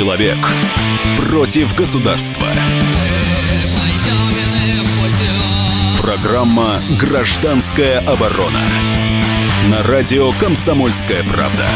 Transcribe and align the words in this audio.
Человек 0.00 0.38
против 1.28 1.76
государства. 1.76 2.46
Программа 6.00 6.80
«Гражданская 6.98 7.98
оборона» 7.98 8.62
на 9.70 9.82
радио 9.82 10.32
«Комсомольская 10.40 11.22
правда». 11.24 11.66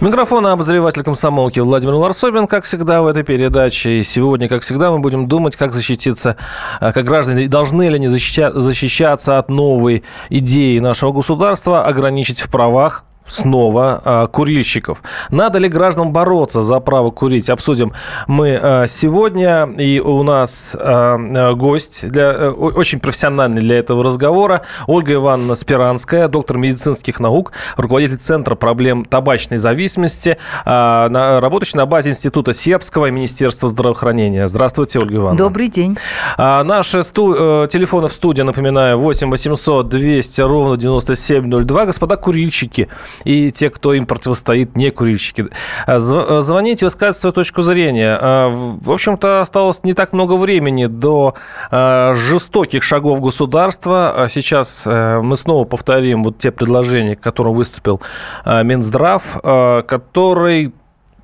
Микрофон 0.00 0.44
обозреватель 0.48 1.04
комсомолки 1.04 1.60
Владимир 1.60 1.94
Варсобин, 1.94 2.48
как 2.48 2.64
всегда 2.64 3.00
в 3.00 3.06
этой 3.06 3.22
передаче. 3.22 4.00
И 4.00 4.02
сегодня, 4.02 4.48
как 4.48 4.62
всегда, 4.62 4.90
мы 4.90 4.98
будем 4.98 5.28
думать, 5.28 5.54
как 5.54 5.72
защититься, 5.72 6.36
а, 6.80 6.92
как 6.92 7.04
граждане, 7.04 7.46
должны 7.46 7.88
ли 7.88 7.94
они 7.94 8.08
защищаться 8.08 9.38
от 9.38 9.48
новой 9.48 10.02
идеи 10.28 10.80
нашего 10.80 11.12
государства, 11.12 11.86
ограничить 11.86 12.40
в 12.40 12.50
правах 12.50 13.04
снова 13.26 14.02
э, 14.04 14.26
курильщиков. 14.30 15.02
Надо 15.30 15.58
ли 15.58 15.68
гражданам 15.68 16.12
бороться 16.12 16.62
за 16.62 16.80
право 16.80 17.10
курить? 17.10 17.50
Обсудим 17.50 17.92
мы 18.26 18.58
э, 18.60 18.86
сегодня. 18.86 19.68
И 19.76 20.00
у 20.00 20.22
нас 20.22 20.76
э, 20.78 21.52
гость 21.54 22.08
для, 22.08 22.32
э, 22.32 22.50
очень 22.50 23.00
профессиональный 23.00 23.60
для 23.60 23.78
этого 23.78 24.04
разговора. 24.04 24.62
Ольга 24.86 25.14
Ивановна 25.14 25.54
Спиранская, 25.54 26.28
доктор 26.28 26.58
медицинских 26.58 27.20
наук, 27.20 27.52
руководитель 27.76 28.18
Центра 28.18 28.54
проблем 28.54 29.04
табачной 29.04 29.58
зависимости, 29.58 30.38
работающий 30.64 31.76
на 31.76 31.86
базе 31.86 32.10
Института 32.10 32.52
Сербского 32.52 33.06
и 33.06 33.10
Министерства 33.10 33.68
здравоохранения. 33.68 34.46
Здравствуйте, 34.46 34.98
Ольга 34.98 35.16
Ивановна. 35.16 35.38
Добрый 35.38 35.68
день. 35.68 35.96
А, 36.36 36.64
наши 36.64 37.02
сту, 37.02 37.64
э, 37.64 37.68
телефоны 37.68 38.08
в 38.08 38.12
студии, 38.12 38.42
напоминаю, 38.42 38.98
8 38.98 39.30
800 39.30 39.88
200 39.88 40.40
ровно 40.42 40.76
9702. 40.76 41.86
Господа 41.86 42.16
курильщики, 42.16 42.88
и 43.24 43.50
те, 43.50 43.70
кто 43.70 43.94
им 43.94 44.06
противостоит, 44.06 44.76
не 44.76 44.90
курильщики. 44.90 45.48
А, 45.86 45.96
а, 45.96 46.40
звоните, 46.42 46.86
высказывайте 46.86 47.20
свою 47.20 47.32
точку 47.32 47.62
зрения. 47.62 48.18
А, 48.20 48.48
в 48.48 48.90
общем-то, 48.90 49.40
осталось 49.40 49.82
не 49.84 49.94
так 49.94 50.12
много 50.12 50.34
времени 50.34 50.86
до 50.86 51.34
жестоких 51.70 52.82
шагов 52.82 53.20
государства. 53.20 54.28
Сейчас 54.30 54.84
э, 54.86 55.20
мы 55.22 55.36
снова 55.36 55.64
повторим 55.64 56.24
вот 56.24 56.38
те 56.38 56.50
предложения, 56.50 57.16
к 57.16 57.20
которым 57.20 57.54
выступил 57.54 58.00
Минздрав, 58.44 59.22
который 59.42 60.72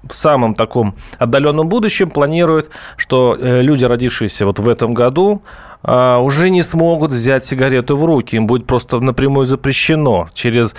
в 0.08 0.14
самом 0.14 0.54
таком 0.54 0.94
отдаленном 1.18 1.68
будущем 1.68 2.10
планирует, 2.10 2.70
что 2.96 3.36
э, 3.38 3.60
люди, 3.62 3.84
родившиеся 3.84 4.46
вот 4.46 4.58
в 4.58 4.68
этом 4.68 4.94
году, 4.94 5.42
уже 5.82 6.50
не 6.50 6.62
смогут 6.62 7.10
взять 7.10 7.44
сигарету 7.46 7.96
в 7.96 8.04
руки. 8.04 8.36
Им 8.36 8.46
будет 8.46 8.66
просто 8.66 9.00
напрямую 9.00 9.46
запрещено. 9.46 10.28
Через 10.34 10.74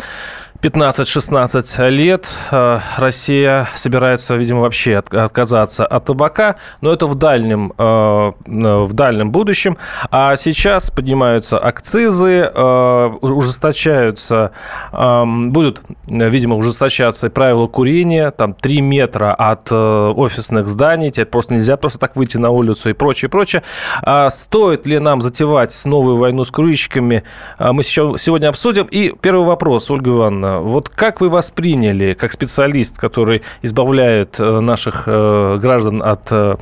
15-16 0.61 1.89
лет 1.89 2.37
э, 2.51 2.79
Россия 2.97 3.67
собирается, 3.75 4.35
видимо, 4.35 4.61
вообще 4.61 4.97
отказаться 4.97 5.87
от 5.87 6.05
табака, 6.05 6.57
но 6.81 6.93
это 6.93 7.07
в 7.07 7.15
дальнем, 7.15 7.73
э, 7.75 8.31
в 8.45 8.93
дальнем 8.93 9.31
будущем. 9.31 9.77
А 10.11 10.35
сейчас 10.35 10.91
поднимаются 10.91 11.57
акцизы, 11.57 12.51
э, 12.53 13.09
ужесточаются, 13.21 14.51
будут, 14.91 15.81
видимо, 16.05 16.55
ужесточаться 16.57 17.29
правила 17.29 17.67
курения, 17.67 18.29
там 18.31 18.53
3 18.53 18.81
метра 18.81 19.33
от 19.33 19.71
офисных 19.71 20.67
зданий, 20.67 21.09
теперь 21.09 21.25
просто 21.25 21.53
нельзя 21.53 21.77
просто 21.77 21.97
так 21.97 22.15
выйти 22.15 22.37
на 22.37 22.49
улицу 22.51 22.89
и 22.89 22.93
прочее, 22.93 23.29
прочее. 23.29 23.63
А 24.03 24.29
стоит 24.29 24.85
ли 24.85 24.99
нам 24.99 25.21
затевать 25.21 25.79
новую 25.85 26.17
войну 26.17 26.43
с 26.43 26.51
курильщиками, 26.51 27.23
мы 27.59 27.83
сегодня 27.83 28.49
обсудим. 28.49 28.87
И 28.91 29.13
первый 29.21 29.45
вопрос, 29.45 29.89
Ольга 29.89 30.11
Ивановна, 30.11 30.50
вот 30.59 30.89
как 30.89 31.21
вы 31.21 31.30
восприняли, 31.30 32.13
как 32.13 32.31
специалист, 32.31 32.97
который 32.97 33.41
избавляет 33.61 34.39
э, 34.39 34.59
наших 34.59 35.03
э, 35.07 35.57
граждан 35.61 36.02
от, 36.03 36.31
э, 36.31 36.55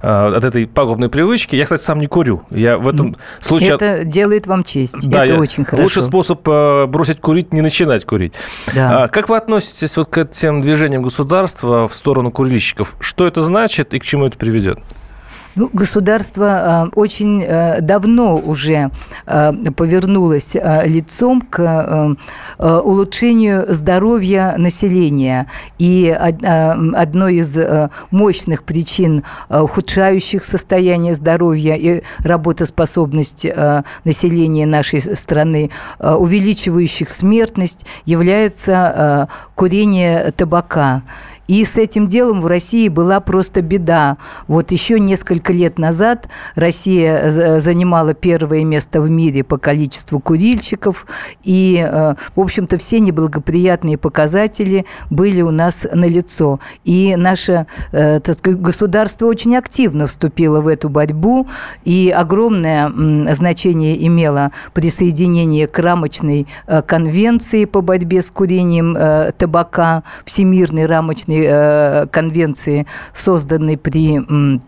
от 0.00 0.44
этой 0.44 0.66
пагубной 0.66 1.08
привычки? 1.08 1.56
Я, 1.56 1.64
кстати, 1.64 1.82
сам 1.82 1.98
не 1.98 2.06
курю. 2.06 2.42
Я 2.50 2.78
в 2.78 2.88
этом 2.88 3.16
случае... 3.40 3.74
Это 3.74 4.04
делает 4.04 4.46
вам 4.46 4.64
честь. 4.64 5.08
Да, 5.08 5.24
Это 5.24 5.38
очень 5.38 5.64
хорошо. 5.64 5.82
Лучший 5.84 6.02
способ 6.02 6.42
бросить 6.42 7.20
курить– 7.20 7.52
не 7.52 7.60
начинать 7.60 8.04
курить. 8.04 8.34
Да. 8.74 9.04
А 9.04 9.08
как 9.08 9.28
вы 9.28 9.36
относитесь 9.36 9.96
вот 9.96 10.08
к 10.08 10.18
этим 10.18 10.60
движениям 10.60 11.02
государства 11.02 11.88
в 11.88 11.94
сторону 11.94 12.30
курильщиков? 12.30 12.96
Что 13.00 13.26
это 13.26 13.42
значит 13.42 13.94
и 13.94 13.98
к 13.98 14.04
чему 14.04 14.26
это 14.26 14.36
приведет? 14.38 14.78
Ну, 15.56 15.70
государство 15.72 16.88
э, 16.92 16.98
очень 16.98 17.42
э, 17.42 17.80
давно 17.80 18.36
уже 18.36 18.90
э, 19.26 19.52
повернулось 19.76 20.54
лицом 20.84 21.40
к 21.42 22.16
улучшению 22.58 23.66
здоровья 23.72 24.54
населения. 24.56 25.46
И 25.78 26.08
одной 26.10 27.36
из 27.36 27.56
мощных 28.10 28.62
причин 28.62 29.24
ухудшающих 29.48 30.44
состояние 30.44 31.14
здоровья 31.14 31.74
и 31.74 32.02
работоспособность 32.18 33.46
населения 34.04 34.66
нашей 34.66 35.00
страны, 35.16 35.70
увеличивающих 35.98 37.10
смертность, 37.10 37.84
является 38.04 39.28
курение 39.54 40.32
табака. 40.32 41.02
И 41.46 41.64
с 41.64 41.76
этим 41.76 42.08
делом 42.08 42.40
в 42.40 42.46
России 42.46 42.88
была 42.88 43.20
просто 43.20 43.60
беда. 43.60 44.16
Вот 44.48 44.70
еще 44.70 44.98
несколько 44.98 45.52
лет 45.52 45.78
назад 45.78 46.28
Россия 46.54 47.60
занимала 47.60 48.14
первое 48.14 48.64
место 48.64 49.00
в 49.00 49.10
мире 49.10 49.44
по 49.44 49.58
количеству 49.58 50.20
курильщиков, 50.20 51.06
и, 51.42 51.86
э, 51.86 52.14
в 52.34 52.40
общем-то, 52.40 52.78
все 52.78 53.00
неблагоприятные 53.00 53.98
показатели 53.98 54.86
были 55.10 55.42
у 55.42 55.50
нас 55.50 55.86
налицо. 55.92 56.60
И 56.84 57.14
наше 57.16 57.66
э, 57.92 58.20
так 58.20 58.36
сказать, 58.38 58.60
государство 58.60 59.26
очень 59.26 59.56
активно 59.56 60.06
вступило 60.06 60.60
в 60.60 60.68
эту 60.68 60.88
борьбу, 60.88 61.46
и 61.84 62.10
огромное 62.14 62.90
значение 63.34 64.06
имело 64.06 64.52
присоединение 64.72 65.66
к 65.66 65.78
рамочной 65.78 66.46
э, 66.66 66.82
конвенции 66.82 67.66
по 67.66 67.82
борьбе 67.82 68.22
с 68.22 68.30
курением 68.30 68.96
табака, 69.36 70.04
Всемирной 70.24 70.86
рамочной 70.86 71.33
Э, 71.33 71.33
конвенции, 72.12 72.86
созданной 73.12 73.76
при 73.76 74.04
Э, 74.04 74.20
э, 74.20 74.58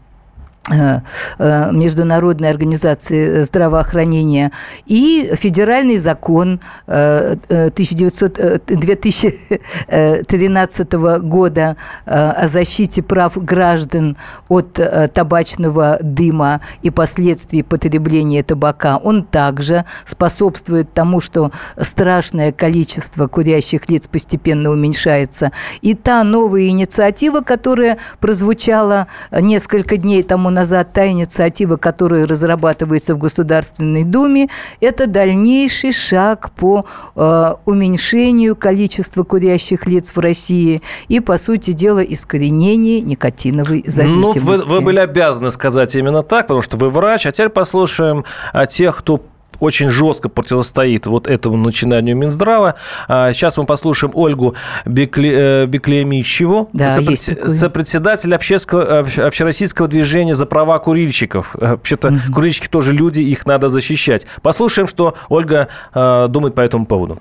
Международной 0.68 2.50
организации 2.50 3.44
здравоохранения 3.44 4.50
и 4.86 5.32
федеральный 5.36 5.98
закон 5.98 6.60
1900, 6.86 8.38
э, 8.38 8.58
2013 8.66 10.92
года 11.22 11.76
о 12.04 12.48
защите 12.48 13.02
прав 13.02 13.36
граждан 13.36 14.16
от 14.48 14.80
табачного 15.14 15.98
дыма 16.00 16.60
и 16.82 16.90
последствий 16.90 17.62
потребления 17.62 18.42
табака. 18.42 18.96
Он 18.96 19.22
также 19.24 19.84
способствует 20.04 20.92
тому, 20.92 21.20
что 21.20 21.52
страшное 21.80 22.50
количество 22.50 23.28
курящих 23.28 23.88
лиц 23.88 24.08
постепенно 24.08 24.70
уменьшается. 24.70 25.52
И 25.80 25.94
та 25.94 26.24
новая 26.24 26.68
инициатива, 26.68 27.40
которая 27.40 27.98
прозвучала 28.20 29.06
несколько 29.30 29.96
дней 29.96 30.22
тому 30.22 30.55
назад 30.56 30.92
та 30.92 31.06
инициатива, 31.06 31.76
которая 31.76 32.26
разрабатывается 32.26 33.14
в 33.14 33.18
Государственной 33.18 34.04
Думе, 34.04 34.48
это 34.80 35.06
дальнейший 35.06 35.92
шаг 35.92 36.50
по 36.50 36.86
э, 37.14 37.54
уменьшению 37.66 38.56
количества 38.56 39.22
курящих 39.22 39.86
лиц 39.86 40.12
в 40.16 40.18
России 40.18 40.82
и, 41.08 41.20
по 41.20 41.38
сути 41.38 41.72
дела, 41.72 42.00
искоренение 42.00 43.02
никотиновой 43.02 43.84
зависимости. 43.86 44.38
Ну, 44.38 44.44
вы, 44.44 44.56
вы 44.62 44.80
были 44.80 44.98
обязаны 44.98 45.50
сказать 45.50 45.94
именно 45.94 46.22
так, 46.22 46.46
потому 46.46 46.62
что 46.62 46.76
вы 46.76 46.90
врач. 46.90 47.26
А 47.26 47.32
теперь 47.32 47.50
послушаем 47.50 48.24
о 48.52 48.66
тех, 48.66 48.96
кто 48.96 49.20
очень 49.60 49.88
жестко 49.88 50.28
противостоит 50.28 51.06
вот 51.06 51.26
этому 51.26 51.56
начинанию 51.56 52.16
Минздрава. 52.16 52.76
А, 53.08 53.32
сейчас 53.32 53.56
мы 53.56 53.64
послушаем 53.64 54.12
Ольгу 54.14 54.54
Бекле, 54.84 55.32
э, 55.62 55.66
Беклемичеву, 55.66 56.68
да, 56.72 56.92
сопред... 56.92 57.18
сопредседатель 57.18 58.34
общественного, 58.34 59.06
общероссийского 59.26 59.88
движения 59.88 60.34
за 60.34 60.46
права 60.46 60.78
курильщиков. 60.78 61.54
Э, 61.56 61.72
вообще-то 61.72 62.08
угу. 62.08 62.18
курильщики 62.34 62.68
тоже 62.68 62.92
люди, 62.92 63.20
их 63.20 63.46
надо 63.46 63.68
защищать. 63.68 64.26
Послушаем, 64.42 64.88
что 64.88 65.14
Ольга 65.28 65.68
э, 65.94 66.26
думает 66.28 66.54
по 66.54 66.60
этому 66.60 66.86
поводу 66.86 67.18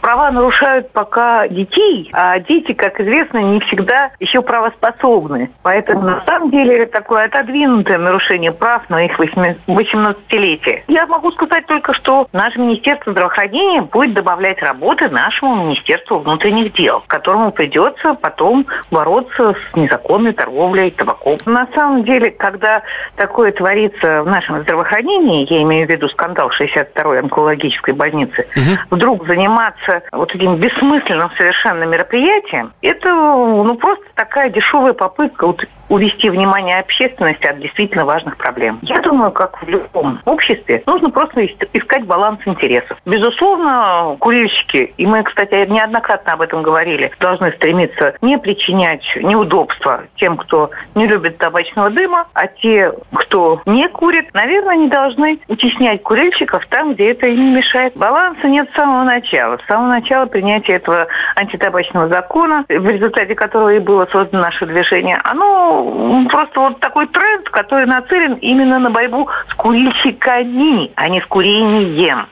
права 0.00 0.30
нарушают 0.30 0.90
пока 0.92 1.48
детей, 1.48 2.10
а 2.12 2.38
дети, 2.38 2.72
как 2.72 3.00
известно, 3.00 3.38
не 3.38 3.60
всегда 3.60 4.10
еще 4.18 4.42
правоспособны. 4.42 5.50
Поэтому 5.62 6.02
на 6.02 6.20
самом 6.24 6.50
деле 6.50 6.86
такое 6.86 7.24
отодвинутое 7.24 7.98
нарушение 7.98 8.52
прав 8.52 8.88
на 8.88 9.04
их 9.04 9.18
18-летие. 9.18 10.82
Я 10.88 11.06
могу 11.06 11.30
сказать 11.32 11.66
только, 11.66 11.94
что 11.94 12.26
наше 12.32 12.58
Министерство 12.58 13.12
здравоохранения 13.12 13.82
будет 13.82 14.14
добавлять 14.14 14.62
работы 14.62 15.08
нашему 15.08 15.64
Министерству 15.66 16.18
внутренних 16.18 16.72
дел, 16.74 17.02
которому 17.06 17.52
придется 17.52 18.14
потом 18.14 18.66
бороться 18.90 19.54
с 19.54 19.76
незаконной 19.76 20.32
торговлей 20.32 20.90
табаком. 20.90 21.38
На 21.46 21.66
самом 21.74 22.04
деле, 22.04 22.30
когда 22.30 22.82
такое 23.16 23.52
творится 23.52 24.22
в 24.22 24.26
нашем 24.26 24.62
здравоохранении, 24.62 25.46
я 25.52 25.62
имею 25.62 25.86
в 25.86 25.90
виду 25.90 26.08
скандал 26.08 26.50
62-й 26.50 27.20
онкологической 27.20 27.94
больницы, 27.94 28.46
угу. 28.56 28.96
вдруг 28.96 29.26
заниматься 29.26 29.89
является 29.90 30.08
вот 30.12 30.34
этим 30.34 30.56
бессмысленным 30.56 31.30
совершенно 31.36 31.84
мероприятием, 31.84 32.72
это 32.82 33.08
ну, 33.10 33.74
просто 33.76 34.04
такая 34.14 34.50
дешевая 34.50 34.92
попытка 34.92 35.46
вот 35.46 35.64
увести 35.90 36.30
внимание 36.30 36.78
общественности 36.78 37.46
от 37.46 37.58
действительно 37.58 38.04
важных 38.04 38.36
проблем. 38.36 38.78
Я 38.82 39.00
думаю, 39.00 39.32
как 39.32 39.60
в 39.62 39.68
любом 39.68 40.20
обществе, 40.24 40.82
нужно 40.86 41.10
просто 41.10 41.44
искать 41.72 42.04
баланс 42.06 42.40
интересов. 42.46 42.96
Безусловно, 43.04 44.16
курильщики, 44.20 44.94
и 44.96 45.06
мы, 45.06 45.22
кстати, 45.24 45.66
неоднократно 45.68 46.34
об 46.34 46.42
этом 46.42 46.62
говорили, 46.62 47.10
должны 47.18 47.52
стремиться 47.52 48.14
не 48.22 48.38
причинять 48.38 49.04
неудобства 49.16 50.04
тем, 50.14 50.36
кто 50.36 50.70
не 50.94 51.06
любит 51.06 51.38
табачного 51.38 51.90
дыма, 51.90 52.28
а 52.34 52.46
те, 52.46 52.92
кто 53.12 53.60
не 53.66 53.88
курит, 53.88 54.32
наверное, 54.32 54.76
не 54.76 54.88
должны 54.88 55.40
утеснять 55.48 56.02
курильщиков 56.02 56.64
там, 56.66 56.94
где 56.94 57.10
это 57.10 57.26
им 57.26 57.56
мешает. 57.56 57.96
Баланса 57.96 58.46
нет 58.46 58.68
с 58.70 58.76
самого 58.76 59.02
начала. 59.02 59.58
С 59.58 59.66
самого 59.66 59.88
начала 59.88 60.26
принятия 60.26 60.74
этого 60.74 61.08
антитабачного 61.34 62.08
закона, 62.08 62.64
в 62.68 62.86
результате 62.88 63.34
которого 63.34 63.74
и 63.74 63.80
было 63.80 64.06
создано 64.12 64.44
наше 64.44 64.66
движение, 64.66 65.18
оно 65.24 65.79
просто 66.28 66.60
вот 66.60 66.80
такой 66.80 67.06
тренд, 67.06 67.48
который 67.50 67.86
нацелен 67.86 68.34
именно 68.34 68.78
на 68.78 68.90
борьбу 68.90 69.28
с 69.48 69.54
курильщиками, 69.54 70.90
а 70.94 71.08
не 71.08 71.20
с 71.20 71.26
курением. 71.26 72.26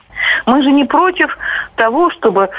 Мы 0.45 0.61
же 0.63 0.71
не 0.71 0.85
против 0.85 1.37
того, 1.75 2.09
чтобы 2.11 2.49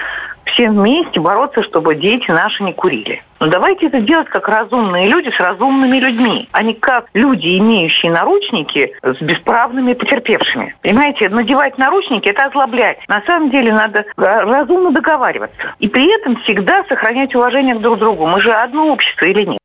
все 0.46 0.70
вместе 0.70 1.20
бороться, 1.20 1.62
чтобы 1.62 1.94
дети 1.94 2.30
наши 2.30 2.62
не 2.62 2.72
курили. 2.72 3.22
Но 3.38 3.46
давайте 3.46 3.86
это 3.86 4.00
делать 4.00 4.28
как 4.28 4.48
разумные 4.48 5.08
люди 5.08 5.30
с 5.30 5.38
разумными 5.38 5.98
людьми, 5.98 6.48
а 6.52 6.62
не 6.62 6.74
как 6.74 7.06
люди, 7.14 7.58
имеющие 7.58 8.10
наручники 8.12 8.94
с 9.02 9.20
бесправными 9.20 9.92
потерпевшими. 9.92 10.74
Понимаете, 10.82 11.28
надевать 11.28 11.78
наручники– 11.78 12.28
это 12.30 12.46
озлоблять. 12.46 12.98
На 13.08 13.22
самом 13.22 13.50
деле 13.50 13.72
надо 13.72 14.04
разумно 14.16 14.90
договариваться. 14.90 15.74
И 15.78 15.88
при 15.88 16.12
этом 16.18 16.36
всегда 16.42 16.84
сохранять 16.88 17.34
уважение 17.34 17.74
друг 17.76 17.96
к 17.96 18.00
другу. 18.00 18.26
Мы 18.26 18.40
же 18.40 18.50
одно 18.50 18.92
общество 18.92 19.26
или 19.26 19.44
нет? 19.44 19.59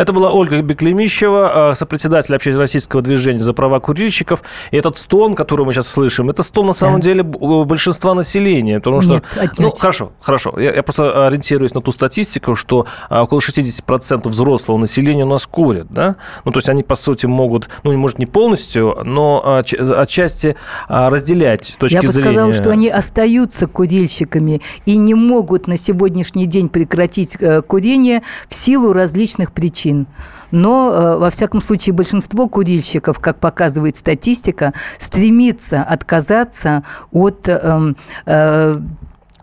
Это 0.00 0.14
была 0.14 0.32
Ольга 0.32 0.62
Беклемищева, 0.62 1.72
э, 1.72 1.74
сопредседатель 1.74 2.34
общероссийского 2.34 3.02
движения 3.02 3.42
за 3.42 3.52
права 3.52 3.80
курильщиков. 3.80 4.42
И 4.70 4.76
этот 4.78 4.96
стон, 4.96 5.34
который 5.34 5.66
мы 5.66 5.74
сейчас 5.74 5.88
слышим, 5.88 6.30
это 6.30 6.42
стон 6.42 6.68
на 6.68 6.72
самом 6.72 7.00
да. 7.00 7.04
деле 7.04 7.22
большинства 7.22 8.14
населения. 8.14 8.78
Потому 8.78 9.02
что, 9.02 9.22
Нет, 9.36 9.52
ну, 9.58 9.70
хорошо, 9.78 10.12
хорошо. 10.22 10.54
Я, 10.58 10.72
я 10.72 10.82
просто 10.82 11.26
ориентируюсь 11.26 11.74
на 11.74 11.82
ту 11.82 11.92
статистику, 11.92 12.56
что 12.56 12.86
а, 13.10 13.24
около 13.24 13.40
60% 13.40 14.26
взрослого 14.26 14.78
населения 14.78 15.24
у 15.24 15.28
нас 15.28 15.46
курят, 15.46 15.88
да? 15.90 16.16
Ну, 16.46 16.52
то 16.52 16.58
есть 16.60 16.70
они, 16.70 16.82
по 16.82 16.96
сути, 16.96 17.26
могут, 17.26 17.68
ну, 17.82 17.94
может, 17.98 18.18
не 18.18 18.26
полностью, 18.26 19.00
но 19.04 19.62
отчасти 19.98 20.56
разделять 20.88 21.76
точки 21.78 21.98
зрения. 21.98 22.06
Я 22.06 22.06
бы 22.06 22.12
сказала, 22.12 22.54
что 22.54 22.70
они 22.70 22.88
остаются 22.88 23.66
курильщиками 23.66 24.62
и 24.86 24.96
не 24.96 25.12
могут 25.12 25.66
на 25.66 25.76
сегодняшний 25.76 26.46
день 26.46 26.70
прекратить 26.70 27.36
э, 27.38 27.60
курение 27.60 28.22
в 28.48 28.54
силу 28.54 28.94
различных 28.94 29.52
причин 29.52 29.89
причин. 29.90 30.06
Но, 30.50 30.92
э, 30.92 31.16
во 31.18 31.30
всяком 31.30 31.60
случае, 31.60 31.94
большинство 31.94 32.48
курильщиков, 32.48 33.20
как 33.20 33.38
показывает 33.38 33.96
статистика, 33.96 34.72
стремится 34.98 35.82
отказаться 35.82 36.82
от 37.12 37.48
эм, 37.48 37.96
э, 38.26 38.80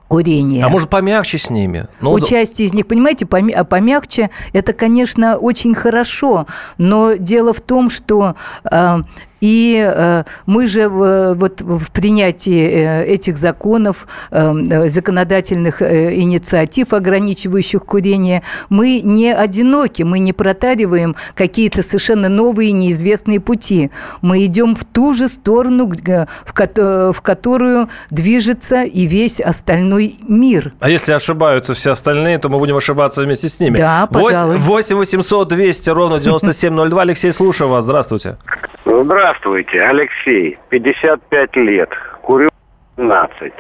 курения. 0.09 0.65
А 0.65 0.69
может, 0.69 0.89
помягче 0.89 1.37
с 1.37 1.49
ними? 1.49 1.87
Ну, 2.01 2.11
Участие 2.11 2.67
из 2.67 2.73
них, 2.73 2.87
понимаете, 2.87 3.25
помягче, 3.25 4.31
это, 4.51 4.73
конечно, 4.73 5.37
очень 5.37 5.73
хорошо, 5.75 6.45
но 6.77 7.13
дело 7.13 7.53
в 7.53 7.61
том, 7.61 7.89
что 7.89 8.35
э, 8.69 8.97
и 9.41 9.83
э, 9.85 10.23
мы 10.45 10.67
же 10.67 10.81
э, 10.81 11.33
вот 11.35 11.61
в 11.61 11.91
принятии 11.91 12.69
э, 12.69 13.05
этих 13.05 13.37
законов, 13.37 14.07
законодательных 14.31 15.81
инициатив, 15.81 16.93
ограничивающих 16.93 17.83
курение, 17.83 18.43
мы 18.69 19.01
не 19.03 19.33
одиноки, 19.33 20.03
мы 20.03 20.19
не 20.19 20.33
протариваем 20.33 21.15
какие-то 21.35 21.83
совершенно 21.83 22.29
новые 22.29 22.71
неизвестные 22.71 23.39
пути. 23.39 23.91
Мы 24.21 24.45
идем 24.45 24.75
в 24.75 24.85
ту 24.85 25.13
же 25.13 25.27
сторону, 25.27 25.91
в 25.91 27.21
которую 27.21 27.89
движется 28.09 28.83
и 28.83 29.05
весь 29.05 29.39
остальной 29.39 30.15
мир. 30.27 30.73
А 30.79 30.89
если 30.89 31.13
ошибаются 31.13 31.73
все 31.73 31.91
остальные, 31.91 32.39
то 32.39 32.49
мы 32.49 32.59
будем 32.59 32.77
ошибаться 32.77 33.21
вместе 33.21 33.49
с 33.49 33.59
ними. 33.59 33.77
Да, 33.77 34.07
пожалуй. 34.11 34.57
8 34.57 34.95
800 34.95 35.47
200 35.47 35.89
ровно 35.89 36.19
9702. 36.19 37.01
Алексей, 37.01 37.31
слушаю 37.31 37.69
вас. 37.69 37.83
Здравствуйте. 37.83 38.37
Здравствуйте. 38.85 39.26
Здравствуйте, 39.27 39.81
Алексей, 39.81 40.57
55 40.69 41.55
лет, 41.57 41.89
курю 42.21 42.49
12. 42.95 43.53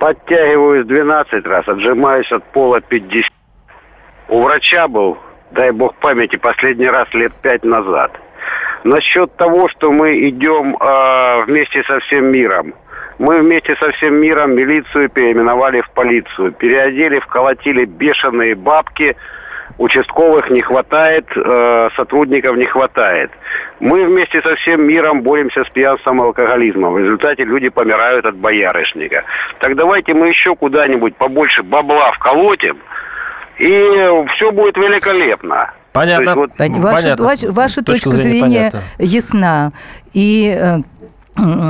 Подтягиваюсь 0.00 0.84
12 0.88 1.46
раз, 1.46 1.68
отжимаюсь 1.68 2.32
от 2.32 2.42
пола 2.50 2.80
50. 2.80 3.30
У 4.28 4.42
врача 4.42 4.88
был, 4.88 5.18
дай 5.52 5.70
бог 5.70 5.94
памяти, 5.98 6.34
последний 6.34 6.88
раз 6.88 7.06
лет 7.14 7.32
5 7.42 7.62
назад. 7.62 8.10
Насчет 8.82 9.36
того, 9.36 9.68
что 9.68 9.92
мы 9.92 10.28
идем 10.28 10.76
э, 10.76 11.44
вместе 11.44 11.84
со 11.84 12.00
всем 12.00 12.32
миром. 12.32 12.74
Мы 13.20 13.38
вместе 13.38 13.76
со 13.76 13.92
всем 13.92 14.16
миром 14.16 14.56
милицию 14.56 15.10
переименовали 15.10 15.80
в 15.82 15.90
полицию. 15.90 16.50
Переодели, 16.50 17.20
вколотили 17.20 17.84
бешеные 17.84 18.56
бабки– 18.56 19.16
участковых 19.78 20.50
не 20.50 20.62
хватает, 20.62 21.26
э, 21.36 21.88
сотрудников 21.96 22.56
не 22.56 22.66
хватает. 22.66 23.30
Мы 23.80 24.06
вместе 24.06 24.42
со 24.42 24.54
всем 24.56 24.86
миром 24.86 25.22
боремся 25.22 25.64
с 25.64 25.68
пьянством 25.70 26.20
и 26.20 26.24
алкоголизмом. 26.24 26.94
В 26.94 26.98
результате 26.98 27.44
люди 27.44 27.68
помирают 27.68 28.24
от 28.24 28.36
боярышника. 28.36 29.24
Так 29.60 29.76
давайте 29.76 30.14
мы 30.14 30.28
еще 30.28 30.54
куда-нибудь 30.56 31.16
побольше 31.16 31.62
бабла 31.62 32.12
вколотим, 32.12 32.78
и 33.58 34.24
все 34.34 34.52
будет 34.52 34.76
великолепно. 34.76 35.72
Понятно. 35.92 36.34
вот... 36.34 36.50
Ваша, 36.58 37.02
понятно. 37.02 37.24
Ваша, 37.24 37.52
ваша 37.52 37.82
точка, 37.82 38.10
точка 38.10 38.22
зрения, 38.22 38.70
зрения 38.70 38.84
ясна. 38.98 39.72
И 40.12 40.54
э, 40.54 40.78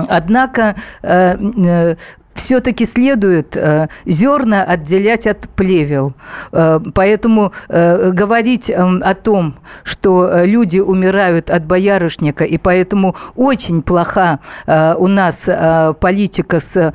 Однако 0.08 0.76
э, 1.02 1.36
э, 1.36 1.96
все-таки 2.36 2.86
следует 2.86 3.56
э, 3.56 3.88
зерна 4.04 4.62
отделять 4.64 5.26
от 5.26 5.48
плевел. 5.50 6.14
Э, 6.52 6.80
поэтому 6.94 7.52
э, 7.68 8.10
говорить 8.10 8.70
э, 8.70 8.74
о 8.74 9.14
том, 9.14 9.56
что 9.84 10.28
э, 10.28 10.46
люди 10.46 10.78
умирают 10.78 11.50
от 11.50 11.64
боярышника, 11.64 12.44
и 12.44 12.58
поэтому 12.58 13.16
очень 13.34 13.82
плоха 13.82 14.40
э, 14.66 14.94
у 14.94 15.06
нас 15.06 15.44
э, 15.46 15.94
политика 16.00 16.60
с, 16.60 16.76
э, 16.76 16.92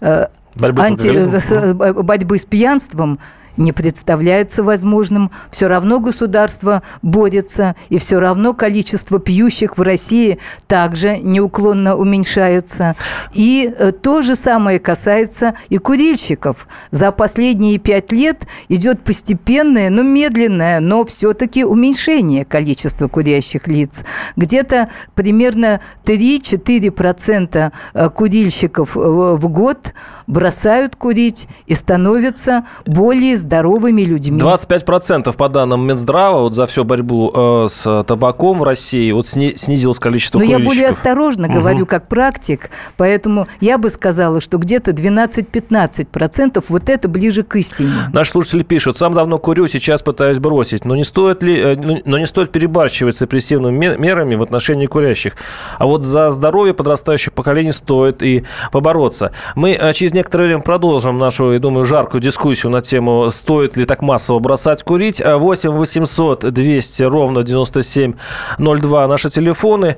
э, 0.00 0.26
борьбы, 0.54 0.82
анти... 0.82 1.18
с, 1.18 1.52
э, 1.52 1.74
борьбы 1.74 2.38
с 2.38 2.44
пьянством– 2.44 3.18
не 3.56 3.72
представляется 3.72 4.62
возможным. 4.62 5.30
Все 5.50 5.66
равно 5.66 6.00
государство 6.00 6.82
борется, 7.02 7.76
и 7.88 7.98
все 7.98 8.18
равно 8.18 8.54
количество 8.54 9.18
пьющих 9.18 9.78
в 9.78 9.82
России 9.82 10.38
также 10.66 11.18
неуклонно 11.18 11.96
уменьшается. 11.96 12.96
И 13.32 13.72
э, 13.76 13.92
то 13.92 14.22
же 14.22 14.34
самое 14.34 14.78
касается 14.78 15.54
и 15.68 15.78
курильщиков. 15.78 16.68
За 16.90 17.12
последние 17.12 17.78
пять 17.78 18.12
лет 18.12 18.46
идет 18.68 19.02
постепенное, 19.02 19.90
но 19.90 20.02
медленное, 20.02 20.80
но 20.80 21.04
все-таки 21.04 21.64
уменьшение 21.64 22.44
количества 22.44 23.08
курящих 23.08 23.66
лиц. 23.66 24.04
Где-то 24.36 24.90
примерно 25.14 25.80
3-4% 26.04 27.72
э, 27.94 28.10
курильщиков 28.10 28.96
э, 28.96 29.00
в 29.00 29.48
год 29.48 29.94
бросают 30.26 30.96
курить 30.96 31.48
и 31.66 31.74
становятся 31.74 32.66
более 32.84 33.36
здоровыми 33.46 34.02
людьми. 34.02 34.40
25% 34.40 35.32
по 35.36 35.48
данным 35.48 35.86
Минздрава 35.86 36.40
вот 36.40 36.54
за 36.54 36.66
всю 36.66 36.84
борьбу 36.84 37.32
э, 37.32 37.66
с 37.70 38.04
табаком 38.04 38.58
в 38.58 38.62
России 38.64 39.12
вот 39.12 39.28
сни, 39.28 39.54
снизилось 39.56 40.00
количество 40.00 40.38
Но 40.38 40.44
я 40.44 40.58
более 40.58 40.88
осторожно 40.88 41.46
угу. 41.46 41.54
говорю 41.54 41.86
как 41.86 42.08
практик, 42.08 42.70
поэтому 42.96 43.46
я 43.60 43.78
бы 43.78 43.88
сказала, 43.88 44.40
что 44.40 44.58
где-то 44.58 44.90
12-15% 44.90 46.64
вот 46.68 46.88
это 46.88 47.08
ближе 47.08 47.44
к 47.44 47.54
истине. 47.56 47.92
Наши 48.12 48.32
слушатели 48.32 48.64
пишут, 48.64 48.96
сам 48.98 49.14
давно 49.14 49.38
курю, 49.38 49.68
сейчас 49.68 50.02
пытаюсь 50.02 50.40
бросить, 50.40 50.84
но 50.84 50.96
не 50.96 51.04
стоит 51.04 51.42
ли, 51.42 51.56
э, 51.56 51.76
ну, 51.76 52.02
но 52.04 52.18
не 52.18 52.26
стоит 52.26 52.50
перебарщивать 52.50 53.16
с 53.16 53.20
репрессивными 53.20 53.96
мерами 53.96 54.34
в 54.34 54.42
отношении 54.42 54.86
курящих. 54.86 55.34
А 55.78 55.86
вот 55.86 56.02
за 56.02 56.30
здоровье 56.30 56.74
подрастающих 56.74 57.32
поколений 57.32 57.72
стоит 57.72 58.22
и 58.24 58.44
побороться. 58.72 59.30
Мы 59.54 59.72
э, 59.72 59.92
через 59.92 60.12
некоторое 60.12 60.46
время 60.46 60.62
продолжим 60.62 61.18
нашу, 61.18 61.52
я 61.52 61.60
думаю, 61.60 61.86
жаркую 61.86 62.20
дискуссию 62.20 62.72
на 62.72 62.80
тему 62.80 63.30
стоит 63.36 63.76
ли 63.76 63.84
так 63.84 64.02
массово 64.02 64.38
бросать 64.38 64.82
курить. 64.82 65.22
8 65.24 65.70
800 65.70 66.52
200 66.52 67.02
ровно 67.04 67.42
9702 67.42 69.06
наши 69.06 69.30
телефоны. 69.30 69.96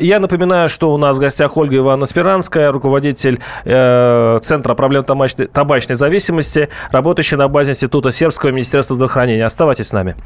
Я 0.00 0.18
напоминаю, 0.20 0.68
что 0.68 0.92
у 0.92 0.96
нас 0.96 1.16
в 1.16 1.20
гостях 1.20 1.56
Ольга 1.56 1.76
Ивановна 1.76 2.06
Спиранская, 2.06 2.72
руководитель 2.72 3.40
э, 3.64 4.38
Центра 4.42 4.74
проблем 4.74 5.04
табачной, 5.04 5.46
табачной 5.46 5.96
зависимости, 5.96 6.68
работающий 6.90 7.36
на 7.36 7.48
базе 7.48 7.72
Института 7.72 8.10
Сербского 8.10 8.50
Министерства 8.50 8.94
здравоохранения. 8.94 9.44
Оставайтесь 9.44 9.88
с 9.88 9.92
нами. 9.92 10.16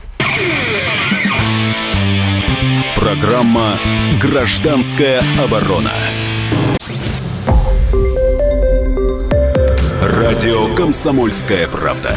Программа 2.96 3.72
«Гражданская 4.20 5.22
оборона». 5.38 5.90
Радио 10.00 10.74
«Комсомольская 10.74 11.68
правда». 11.68 12.16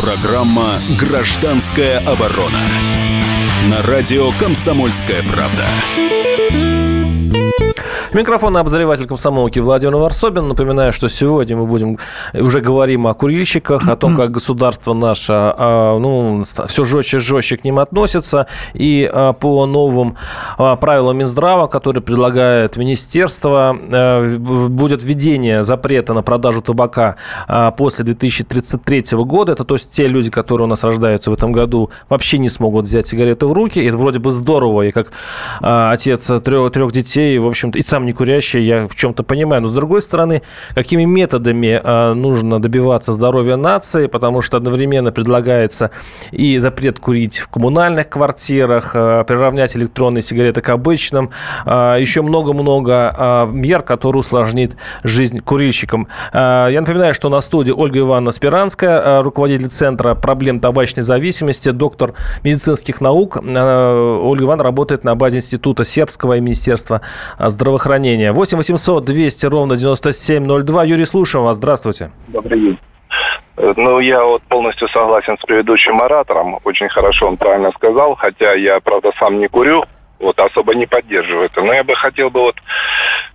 Программа 0.00 0.80
«Гражданская 0.98 1.98
оборона» 1.98 2.58
на 3.68 3.82
радио 3.82 4.30
«Комсомольская 4.32 5.22
правда». 5.22 5.66
Микрофон 8.12 8.56
обозреватель 8.56 9.06
комсомолки 9.06 9.60
Владимир 9.60 9.94
Варсобин. 9.94 10.48
Напоминаю, 10.48 10.90
что 10.90 11.06
сегодня 11.06 11.56
мы 11.56 11.66
будем 11.66 11.96
уже 12.34 12.60
говорим 12.60 13.06
о 13.06 13.14
курильщиках, 13.14 13.88
о 13.88 13.94
том, 13.94 14.16
как 14.16 14.32
государство 14.32 14.94
наше 14.94 15.32
а, 15.32 15.96
ну, 15.96 16.42
все 16.42 16.82
жестче 16.82 17.18
и 17.18 17.20
жестче 17.20 17.56
к 17.56 17.62
ним 17.62 17.78
относится. 17.78 18.48
И 18.74 19.08
а, 19.10 19.32
по 19.32 19.64
новым 19.66 20.16
а, 20.58 20.74
правилам 20.74 21.18
Минздрава, 21.18 21.68
которые 21.68 22.02
предлагает 22.02 22.76
министерство, 22.76 23.78
будет 24.40 25.04
введение 25.04 25.62
запрета 25.62 26.12
на 26.12 26.22
продажу 26.22 26.62
табака 26.62 27.14
после 27.76 28.04
2033 28.04 29.04
года. 29.18 29.52
Это 29.52 29.64
то 29.64 29.74
есть 29.74 29.92
те 29.92 30.08
люди, 30.08 30.30
которые 30.30 30.66
у 30.66 30.68
нас 30.68 30.82
рождаются 30.82 31.30
в 31.30 31.34
этом 31.34 31.52
году, 31.52 31.90
вообще 32.08 32.38
не 32.38 32.48
смогут 32.48 32.86
взять 32.86 33.06
сигарету 33.06 33.48
в 33.48 33.52
руки. 33.52 33.78
И 33.78 33.86
это 33.86 33.96
вроде 33.96 34.18
бы 34.18 34.32
здорово. 34.32 34.82
И 34.82 34.90
как 34.90 35.12
отец 35.60 36.28
трех, 36.42 36.72
трех 36.72 36.90
детей, 36.90 37.38
в 37.38 37.46
общем-то, 37.46 37.78
и 37.78 37.82
сам 37.82 37.99
не 38.04 38.12
курящий, 38.12 38.62
я 38.62 38.86
в 38.86 38.94
чем-то 38.94 39.22
понимаю. 39.22 39.62
Но, 39.62 39.68
с 39.68 39.72
другой 39.72 40.02
стороны, 40.02 40.42
какими 40.74 41.04
методами 41.04 41.80
э, 41.82 42.14
нужно 42.14 42.60
добиваться 42.60 43.12
здоровья 43.12 43.56
нации, 43.56 44.06
потому 44.06 44.42
что 44.42 44.56
одновременно 44.56 45.12
предлагается 45.12 45.90
и 46.30 46.58
запрет 46.58 46.98
курить 46.98 47.38
в 47.38 47.48
коммунальных 47.48 48.08
квартирах, 48.08 48.92
э, 48.94 49.24
приравнять 49.26 49.76
электронные 49.76 50.22
сигареты 50.22 50.60
к 50.60 50.68
обычным, 50.70 51.30
э, 51.66 51.96
еще 52.00 52.22
много-много 52.22 53.48
мер, 53.52 53.82
которые 53.82 54.20
усложнит 54.20 54.76
жизнь 55.02 55.40
курильщикам. 55.40 56.08
Я 56.32 56.76
напоминаю, 56.80 57.14
что 57.14 57.28
на 57.28 57.40
студии 57.40 57.72
Ольга 57.72 58.00
Ивановна 58.00 58.30
Спиранская, 58.30 59.22
руководитель 59.22 59.68
Центра 59.68 60.14
проблем 60.14 60.60
табачной 60.60 61.02
зависимости, 61.02 61.70
доктор 61.70 62.14
медицинских 62.44 63.00
наук. 63.00 63.36
Ольга 63.36 64.44
Ивановна 64.44 64.64
работает 64.64 65.04
на 65.04 65.14
базе 65.14 65.38
Института 65.38 65.84
Сербского 65.84 66.36
и 66.36 66.40
Министерства 66.40 67.00
здравоохранения 67.38 67.89
здравоохранения. 67.90 68.32
8 68.32 68.56
800 68.56 69.04
200 69.04 69.46
ровно 69.46 69.76
9702. 69.76 70.84
Юрий, 70.84 71.04
слушаем 71.04 71.44
вас. 71.44 71.56
Здравствуйте. 71.56 72.10
Добрый 72.28 72.60
день. 72.60 72.78
Э, 73.56 73.72
ну, 73.76 73.98
я 73.98 74.24
вот 74.24 74.42
полностью 74.42 74.88
согласен 74.88 75.36
с 75.38 75.44
предыдущим 75.44 76.00
оратором. 76.00 76.60
Очень 76.64 76.88
хорошо 76.88 77.26
он 77.26 77.36
правильно 77.36 77.72
сказал, 77.72 78.14
хотя 78.14 78.52
я, 78.52 78.80
правда, 78.80 79.10
сам 79.18 79.38
не 79.38 79.48
курю, 79.48 79.84
вот 80.20 80.38
особо 80.38 80.74
не 80.74 80.86
поддерживаю 80.86 81.46
это. 81.46 81.62
Но 81.62 81.72
я 81.72 81.82
бы 81.82 81.94
хотел 81.96 82.30
бы 82.30 82.40
вот 82.40 82.56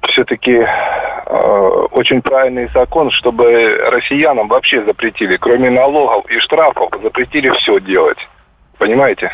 все-таки 0.09 0.53
э, 0.53 1.87
очень 1.91 2.21
правильный 2.21 2.69
закон, 2.73 3.11
чтобы 3.11 3.77
россиянам 3.91 4.47
вообще 4.47 4.85
запретили, 4.85 5.35
кроме 5.37 5.69
налогов 5.69 6.25
и 6.31 6.39
штрафов, 6.39 6.91
запретили 7.03 7.49
все 7.49 7.79
делать. 7.79 8.19
Понимаете? 8.77 9.31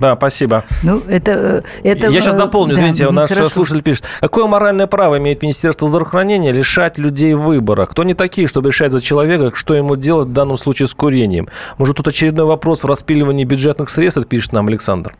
Да, 0.00 0.16
спасибо. 0.16 0.64
Ну, 0.82 1.02
это, 1.08 1.30
э, 1.32 1.62
это... 1.82 2.08
Я 2.08 2.20
сейчас 2.20 2.34
дополню, 2.34 2.74
да, 2.74 2.80
извините, 2.80 3.10
наш 3.10 3.30
хорошо. 3.30 3.50
слушатель 3.50 3.82
пишет. 3.82 4.04
Какое 4.20 4.46
моральное 4.46 4.86
право 4.86 5.18
имеет 5.18 5.42
Министерство 5.42 5.88
здравоохранения 5.88 6.52
лишать 6.52 6.98
людей 6.98 7.34
выбора? 7.34 7.86
Кто 7.86 8.04
не 8.04 8.14
такие, 8.14 8.46
чтобы 8.46 8.70
решать 8.70 8.92
за 8.92 9.00
человека, 9.00 9.52
что 9.54 9.74
ему 9.74 9.96
делать 9.96 10.28
в 10.28 10.32
данном 10.32 10.56
случае 10.56 10.88
с 10.88 10.94
курением? 10.94 11.48
Может, 11.78 11.96
тут 11.96 12.08
очередной 12.08 12.46
вопрос 12.46 12.84
в 12.84 12.86
распиливании 12.86 13.44
бюджетных 13.44 13.90
средств, 13.90 14.26
пишет 14.26 14.52
нам 14.52 14.68
Александр 14.68 15.12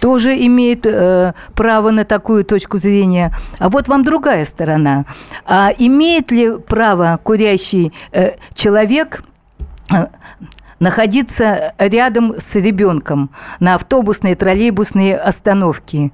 тоже 0.00 0.34
имеет 0.46 0.84
э, 0.84 1.32
право 1.54 1.92
на 1.92 2.04
такую 2.04 2.44
точку 2.44 2.78
зрения. 2.78 3.32
А 3.60 3.68
вот 3.68 3.86
вам 3.86 4.02
другая 4.02 4.44
сторона. 4.44 5.04
А 5.46 5.70
имеет 5.78 6.32
ли 6.32 6.58
право 6.58 7.20
курящий 7.22 7.92
э, 8.10 8.32
человек 8.52 9.22
э, 9.92 10.06
находиться 10.82 11.74
рядом 11.78 12.34
с 12.38 12.56
ребенком 12.56 13.30
на 13.60 13.76
автобусной, 13.76 14.34
троллейбусной 14.34 15.14
остановке. 15.14 16.10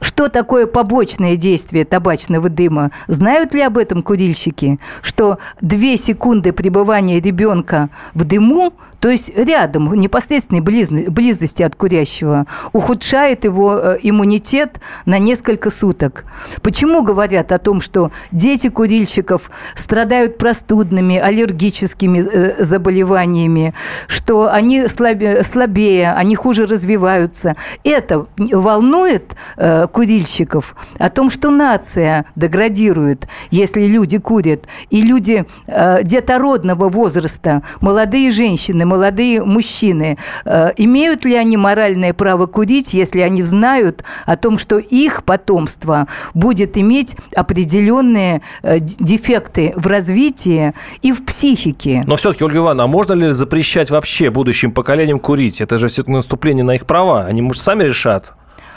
Что 0.00 0.28
такое 0.28 0.66
побочное 0.66 1.36
действие 1.36 1.84
табачного 1.84 2.48
дыма? 2.48 2.92
Знают 3.08 3.54
ли 3.54 3.62
об 3.62 3.76
этом 3.76 4.02
курильщики? 4.02 4.78
Что 5.02 5.38
две 5.60 5.96
секунды 5.96 6.52
пребывания 6.52 7.20
ребенка 7.20 7.88
в 8.14 8.24
дыму 8.24 8.72
то 9.00 9.10
есть 9.10 9.30
рядом, 9.36 9.88
в 9.88 9.94
непосредственной 9.94 10.60
близости 10.60 11.62
от 11.62 11.76
курящего, 11.76 12.46
ухудшает 12.72 13.44
его 13.44 13.78
э, 13.78 13.98
иммунитет 14.02 14.80
на 15.06 15.18
несколько 15.18 15.70
суток. 15.70 16.24
Почему 16.62 17.02
говорят 17.02 17.52
о 17.52 17.58
том, 17.58 17.80
что 17.80 18.10
дети 18.32 18.68
курильщиков 18.68 19.50
страдают 19.76 20.38
простудными, 20.38 21.16
аллергическими 21.16 22.18
э, 22.18 22.64
заболеваниями, 22.64 23.74
что 24.08 24.52
они 24.52 24.88
слабее, 24.88 26.12
они 26.12 26.34
хуже 26.34 26.66
развиваются? 26.66 27.54
Это 27.84 28.26
волнует 28.36 29.36
э, 29.56 29.86
курильщиков 29.86 30.74
о 30.98 31.08
том, 31.08 31.30
что 31.30 31.50
нация 31.50 32.26
деградирует, 32.34 33.28
если 33.50 33.86
люди 33.86 34.18
курят. 34.18 34.66
И 34.90 35.02
люди 35.02 35.46
детородного 35.66 36.88
возраста, 36.88 37.62
молодые 37.80 38.30
женщины, 38.30 38.87
молодые 38.88 39.44
мужчины, 39.44 40.18
э, 40.44 40.72
имеют 40.76 41.24
ли 41.24 41.36
они 41.36 41.56
моральное 41.56 42.12
право 42.14 42.46
курить, 42.46 42.94
если 42.94 43.20
они 43.20 43.42
знают 43.42 44.02
о 44.26 44.36
том, 44.36 44.58
что 44.58 44.78
их 44.78 45.24
потомство 45.24 46.08
будет 46.34 46.76
иметь 46.76 47.16
определенные 47.36 48.42
э, 48.62 48.78
дефекты 48.80 49.72
в 49.76 49.86
развитии 49.86 50.74
и 51.02 51.12
в 51.12 51.24
психике? 51.24 52.02
Но 52.06 52.16
все-таки, 52.16 52.44
Ольга 52.44 52.58
Ивановна, 52.58 52.84
а 52.84 52.86
можно 52.86 53.12
ли 53.12 53.30
запрещать 53.30 53.90
вообще 53.90 54.30
будущим 54.30 54.72
поколениям 54.72 55.20
курить? 55.20 55.60
Это 55.60 55.78
же 55.78 55.88
все-таки 55.88 56.12
наступление 56.12 56.64
на 56.64 56.74
их 56.74 56.86
права. 56.86 57.24
Они, 57.24 57.42
может, 57.42 57.62
сами 57.62 57.84
решат? 57.84 58.34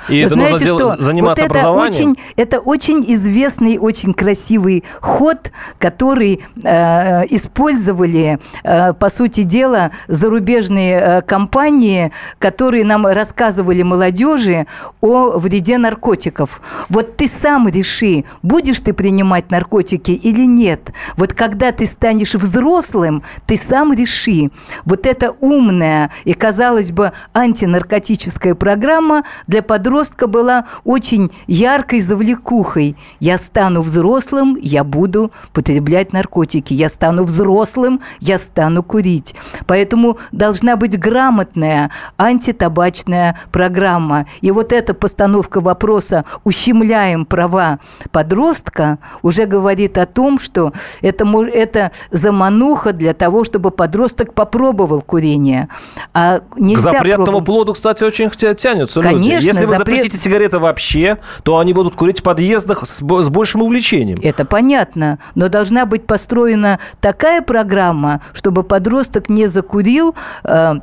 И 0.09 0.13
Вы 0.13 0.19
это 0.19 0.35
знаете, 0.35 0.51
нужно 0.51 0.65
делать, 0.65 0.93
что? 0.93 1.03
заниматься 1.03 1.43
вот 1.43 1.51
это 1.51 1.59
образованием? 1.59 2.11
Очень, 2.11 2.17
это 2.35 2.59
очень 2.59 3.13
известный, 3.13 3.77
очень 3.77 4.13
красивый 4.13 4.83
ход, 4.99 5.51
который 5.77 6.43
э, 6.63 7.25
использовали, 7.29 8.39
э, 8.63 8.93
по 8.93 9.09
сути 9.09 9.43
дела, 9.43 9.91
зарубежные 10.07 10.99
э, 10.99 11.21
компании, 11.21 12.11
которые 12.39 12.83
нам 12.83 13.05
рассказывали 13.05 13.83
молодежи 13.83 14.67
о 15.01 15.37
вреде 15.37 15.77
наркотиков. 15.77 16.61
Вот 16.89 17.17
ты 17.17 17.27
сам 17.27 17.67
реши, 17.67 18.25
будешь 18.41 18.79
ты 18.79 18.93
принимать 18.93 19.51
наркотики 19.51 20.11
или 20.11 20.45
нет. 20.45 20.91
Вот 21.17 21.33
когда 21.33 21.71
ты 21.71 21.85
станешь 21.85 22.33
взрослым, 22.33 23.23
ты 23.45 23.55
сам 23.55 23.93
реши. 23.93 24.49
Вот 24.85 25.05
это 25.05 25.35
умная 25.39 26.11
и, 26.23 26.33
казалось 26.33 26.91
бы, 26.91 27.11
антинаркотическая 27.33 28.55
программа 28.55 29.23
для 29.47 29.61
подростков 29.61 29.90
подростка 29.91 30.27
была 30.27 30.67
очень 30.85 31.29
яркой 31.47 31.99
завлекухой. 31.99 32.95
Я 33.19 33.37
стану 33.37 33.81
взрослым, 33.81 34.57
я 34.61 34.85
буду 34.85 35.33
потреблять 35.51 36.13
наркотики. 36.13 36.73
Я 36.73 36.87
стану 36.87 37.23
взрослым, 37.25 37.99
я 38.21 38.37
стану 38.37 38.83
курить. 38.83 39.35
Поэтому 39.67 40.17
должна 40.31 40.77
быть 40.77 40.97
грамотная 40.97 41.91
антитабачная 42.17 43.37
программа. 43.51 44.27
И 44.39 44.51
вот 44.51 44.71
эта 44.71 44.93
постановка 44.93 45.59
вопроса 45.59 46.23
«ущемляем 46.45 47.25
права 47.25 47.79
подростка» 48.11 48.97
уже 49.23 49.45
говорит 49.45 49.97
о 49.97 50.05
том, 50.05 50.39
что 50.39 50.71
это, 51.01 51.25
это 51.53 51.91
замануха 52.11 52.93
для 52.93 53.13
того, 53.13 53.43
чтобы 53.43 53.71
подросток 53.71 54.33
попробовал 54.33 55.01
курение. 55.01 55.67
А 56.13 56.39
нельзя 56.55 56.91
К 56.91 56.93
запретному 56.93 57.39
проб... 57.39 57.45
плоду, 57.45 57.73
кстати, 57.73 58.05
очень 58.05 58.29
тянутся 58.55 59.01
Конечно, 59.01 59.35
люди. 59.35 59.45
Если 59.45 59.65
вы 59.65 59.80
запретите 59.85 60.17
сигареты 60.17 60.59
вообще, 60.59 61.17
то 61.43 61.57
они 61.57 61.73
будут 61.73 61.95
курить 61.95 62.19
в 62.19 62.23
подъездах 62.23 62.87
с, 62.87 62.99
с 62.99 63.29
большим 63.29 63.61
увлечением. 63.61 64.17
Это 64.21 64.45
понятно. 64.45 65.19
Но 65.35 65.49
должна 65.49 65.85
быть 65.85 66.05
построена 66.05 66.79
такая 66.99 67.41
программа, 67.41 68.21
чтобы 68.33 68.63
подросток 68.63 69.29
не 69.29 69.47
закурил 69.47 70.15
э, 70.43 70.73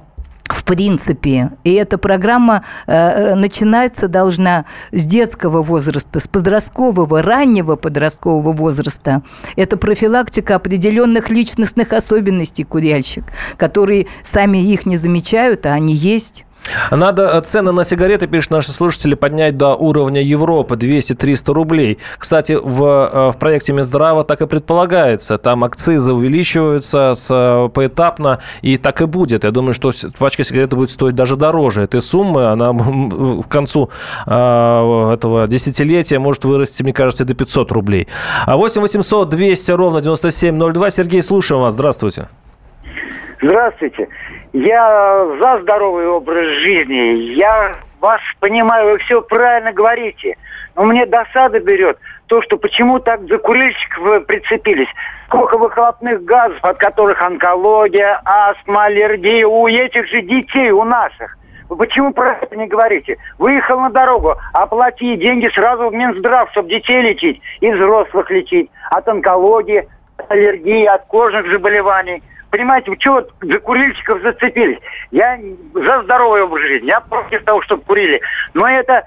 в 0.48 0.64
принципе. 0.64 1.52
И 1.64 1.72
эта 1.74 1.98
программа 1.98 2.64
э, 2.86 2.92
э, 2.92 3.34
начинается 3.34 4.08
должна 4.08 4.64
с 4.92 5.04
детского 5.04 5.62
возраста, 5.62 6.20
с 6.20 6.28
подросткового, 6.28 7.22
раннего 7.22 7.76
подросткового 7.76 8.52
возраста. 8.52 9.22
Это 9.56 9.76
профилактика 9.76 10.54
определенных 10.56 11.30
личностных 11.30 11.92
особенностей 11.92 12.64
курильщик, 12.64 13.24
которые 13.56 14.06
сами 14.24 14.58
их 14.58 14.86
не 14.86 14.96
замечают, 14.96 15.66
а 15.66 15.72
они 15.72 15.94
есть. 15.94 16.44
Надо 16.90 17.22
э, 17.24 17.40
цены 17.40 17.72
на 17.72 17.84
сигареты, 17.84 18.26
пишут 18.26 18.50
наши 18.50 18.72
слушатели, 18.72 19.14
поднять 19.14 19.56
до 19.56 19.74
уровня 19.74 20.22
Европы 20.22 20.74
200-300 20.76 21.52
рублей. 21.52 21.98
Кстати, 22.18 22.58
в, 22.60 22.84
э, 22.84 23.30
в 23.32 23.38
проекте 23.38 23.72
Минздрава 23.72 24.24
так 24.24 24.40
и 24.42 24.46
предполагается. 24.46 25.38
Там 25.38 25.64
акцизы 25.64 26.12
увеличиваются 26.12 27.12
с, 27.14 27.28
э, 27.30 27.68
поэтапно, 27.72 28.40
и 28.62 28.76
так 28.76 29.00
и 29.00 29.06
будет. 29.06 29.44
Я 29.44 29.50
думаю, 29.50 29.74
что 29.74 29.90
пачка 30.18 30.44
сигарет 30.44 30.70
будет 30.70 30.90
стоить 30.90 31.14
даже 31.14 31.36
дороже 31.36 31.82
этой 31.82 32.00
суммы. 32.00 32.46
Она 32.46 32.72
к 33.42 33.48
концу 33.48 33.90
э, 34.26 35.12
этого 35.12 35.46
десятилетия 35.48 36.18
может 36.18 36.44
вырасти, 36.44 36.82
мне 36.82 36.92
кажется, 36.92 37.24
до 37.24 37.34
500 37.34 37.72
рублей. 37.72 38.08
А 38.46 38.56
8 38.56 38.80
800 38.80 39.28
200 39.28 39.70
ровно 39.72 40.00
9702. 40.00 40.90
Сергей, 40.90 41.22
слушаем 41.22 41.62
вас. 41.62 41.74
Здравствуйте. 41.74 42.28
Здравствуйте. 43.40 44.08
Я 44.52 45.26
за 45.40 45.60
здоровый 45.62 46.08
образ 46.08 46.46
жизни. 46.60 47.34
Я 47.36 47.74
вас 48.00 48.20
понимаю, 48.40 48.92
вы 48.92 48.98
все 48.98 49.22
правильно 49.22 49.72
говорите. 49.72 50.36
Но 50.74 50.84
мне 50.84 51.06
досада 51.06 51.60
берет 51.60 51.98
то, 52.26 52.42
что 52.42 52.56
почему 52.56 52.98
так 52.98 53.22
за 53.28 53.38
курильщиков 53.38 54.26
прицепились. 54.26 54.88
Сколько 55.26 55.56
выхлопных 55.56 56.24
газов, 56.24 56.58
от 56.62 56.78
которых 56.78 57.22
онкология, 57.22 58.20
астма, 58.24 58.84
аллергия 58.84 59.46
у 59.46 59.68
этих 59.68 60.08
же 60.08 60.22
детей, 60.22 60.70
у 60.70 60.82
наших. 60.82 61.36
Вы 61.68 61.76
почему 61.76 62.12
про 62.12 62.38
это 62.40 62.56
не 62.56 62.66
говорите? 62.66 63.18
Выехал 63.38 63.78
на 63.78 63.90
дорогу, 63.90 64.34
оплати 64.52 65.16
деньги 65.16 65.48
сразу 65.48 65.90
в 65.90 65.94
Минздрав, 65.94 66.50
чтобы 66.50 66.70
детей 66.70 67.02
лечить 67.02 67.40
и 67.60 67.70
взрослых 67.70 68.30
лечить. 68.30 68.70
От 68.90 69.06
онкологии, 69.06 69.86
от 70.16 70.30
аллергии, 70.30 70.86
от 70.86 71.04
кожных 71.06 71.52
заболеваний– 71.52 72.20
Понимаете, 72.50 72.90
вы 72.90 72.96
чего 72.96 73.26
за 73.42 73.60
курильщиков 73.60 74.22
зацепились? 74.22 74.78
Я 75.10 75.38
за 75.74 76.02
здоровый 76.02 76.42
образ 76.42 76.66
жизни, 76.66 76.88
я 76.88 77.00
против 77.00 77.44
того, 77.44 77.60
чтобы 77.62 77.82
курили. 77.82 78.20
Но 78.54 78.66
это 78.66 79.04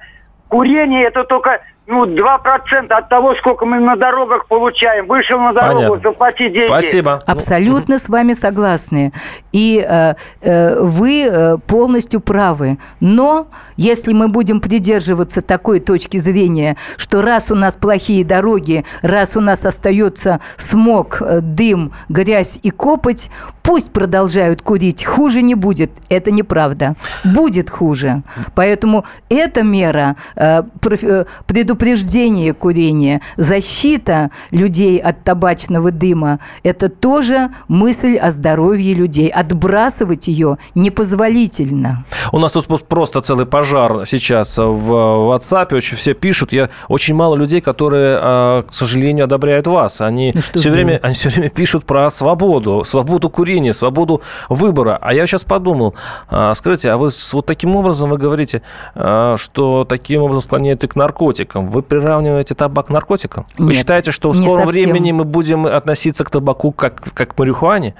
курение, 0.47 1.05
это 1.05 1.23
только 1.23 1.61
ну, 1.87 2.05
2% 2.05 2.87
от 2.89 3.09
того, 3.09 3.35
сколько 3.35 3.65
мы 3.65 3.79
на 3.79 3.95
дорогах 3.95 4.45
получаем. 4.47 5.07
Вышел 5.07 5.39
на 5.39 5.51
дорогу, 5.51 5.79
Понятно. 5.79 6.09
заплати 6.09 6.49
деньги. 6.49 6.67
Спасибо. 6.67 7.23
Абсолютно 7.25 7.97
с 7.99 8.07
вами 8.07 8.33
согласны. 8.33 9.11
И 9.51 9.83
э, 9.85 10.13
э, 10.41 10.79
вы 10.79 11.23
э, 11.23 11.57
полностью 11.67 12.21
правы. 12.21 12.77
Но 12.99 13.47
если 13.77 14.13
мы 14.13 14.27
будем 14.27 14.61
придерживаться 14.61 15.41
такой 15.41 15.79
точки 15.79 16.17
зрения, 16.17 16.77
что 16.97 17.21
раз 17.21 17.51
у 17.51 17.55
нас 17.55 17.75
плохие 17.75 18.23
дороги, 18.23 18.85
раз 19.01 19.35
у 19.35 19.41
нас 19.41 19.65
остается 19.65 20.39
смог, 20.57 21.21
э, 21.21 21.41
дым, 21.41 21.91
грязь 22.09 22.59
и 22.61 22.69
копоть, 22.69 23.29
пусть 23.63 23.91
продолжают 23.91 24.61
курить, 24.61 25.03
хуже 25.03 25.41
не 25.41 25.55
будет. 25.55 25.91
Это 26.09 26.31
неправда. 26.31 26.95
Будет 27.23 27.69
хуже. 27.69 28.21
Поэтому 28.55 29.03
эта 29.29 29.63
мера 29.63 30.15
э, 30.35 30.61
э 31.01 31.25
предупреждение 31.75 32.53
курения, 32.53 33.21
защита 33.37 34.31
людей 34.51 34.97
от 34.97 35.23
табачного 35.23 35.91
дыма– 35.91 36.39
это 36.63 36.89
тоже 36.89 37.49
мысль 37.67 38.17
о 38.17 38.31
здоровье 38.31 38.93
людей. 38.93 39.29
Отбрасывать 39.29 40.27
ее 40.27 40.57
непозволительно. 40.75 42.05
У 42.31 42.39
нас 42.39 42.51
тут 42.51 42.67
просто 42.87 43.21
целый 43.21 43.45
пожар 43.45 44.05
сейчас 44.05 44.57
в 44.57 44.91
WhatsApp. 44.91 45.75
Очень 45.75 45.97
все 45.97 46.13
пишут. 46.13 46.53
Я 46.53 46.69
очень 46.87 47.15
мало 47.15 47.35
людей, 47.35 47.61
которые, 47.61 48.17
а, 48.21 48.61
к 48.63 48.73
сожалению, 48.73 49.25
одобряют 49.25 49.67
вас. 49.67 50.01
Они, 50.01 50.31
ну, 50.33 50.41
все, 50.41 50.71
время, 50.71 50.99
они 51.03 51.13
все 51.13 51.29
время 51.29 51.49
пишут 51.49 51.85
про 51.85 52.09
свободу, 52.09 52.83
свободу 52.85 53.29
курения, 53.29 53.73
свободу 53.73 54.21
выбора. 54.49 54.97
А 55.01 55.13
я 55.13 55.25
сейчас 55.25 55.43
подумал, 55.45 55.95
а, 56.29 56.53
скажите, 56.53 56.91
а 56.91 56.97
вы 56.97 57.09
вот 57.31 57.45
таким 57.45 57.75
образом 57.75 58.09
вы 58.09 58.17
говорите, 58.17 58.61
а, 58.95 59.35
что 59.37 59.85
таким 59.87 60.23
образом 60.23 60.41
склоняют 60.41 60.83
и 60.83 60.87
к 60.87 60.95
наркотикам. 60.95 61.60
Вы 61.69 61.81
приравниваете 61.81 62.55
табак 62.55 62.87
к 62.87 62.89
наркотикам? 62.89 63.45
Нет, 63.57 63.67
вы 63.67 63.73
считаете, 63.73 64.11
что 64.11 64.31
в 64.31 64.35
скором 64.35 64.67
времени 64.67 65.11
мы 65.11 65.23
будем 65.23 65.65
относиться 65.65 66.23
к 66.23 66.29
табаку 66.29 66.71
как, 66.71 67.01
как 67.13 67.35
к 67.35 67.39
марихуане? 67.39 67.95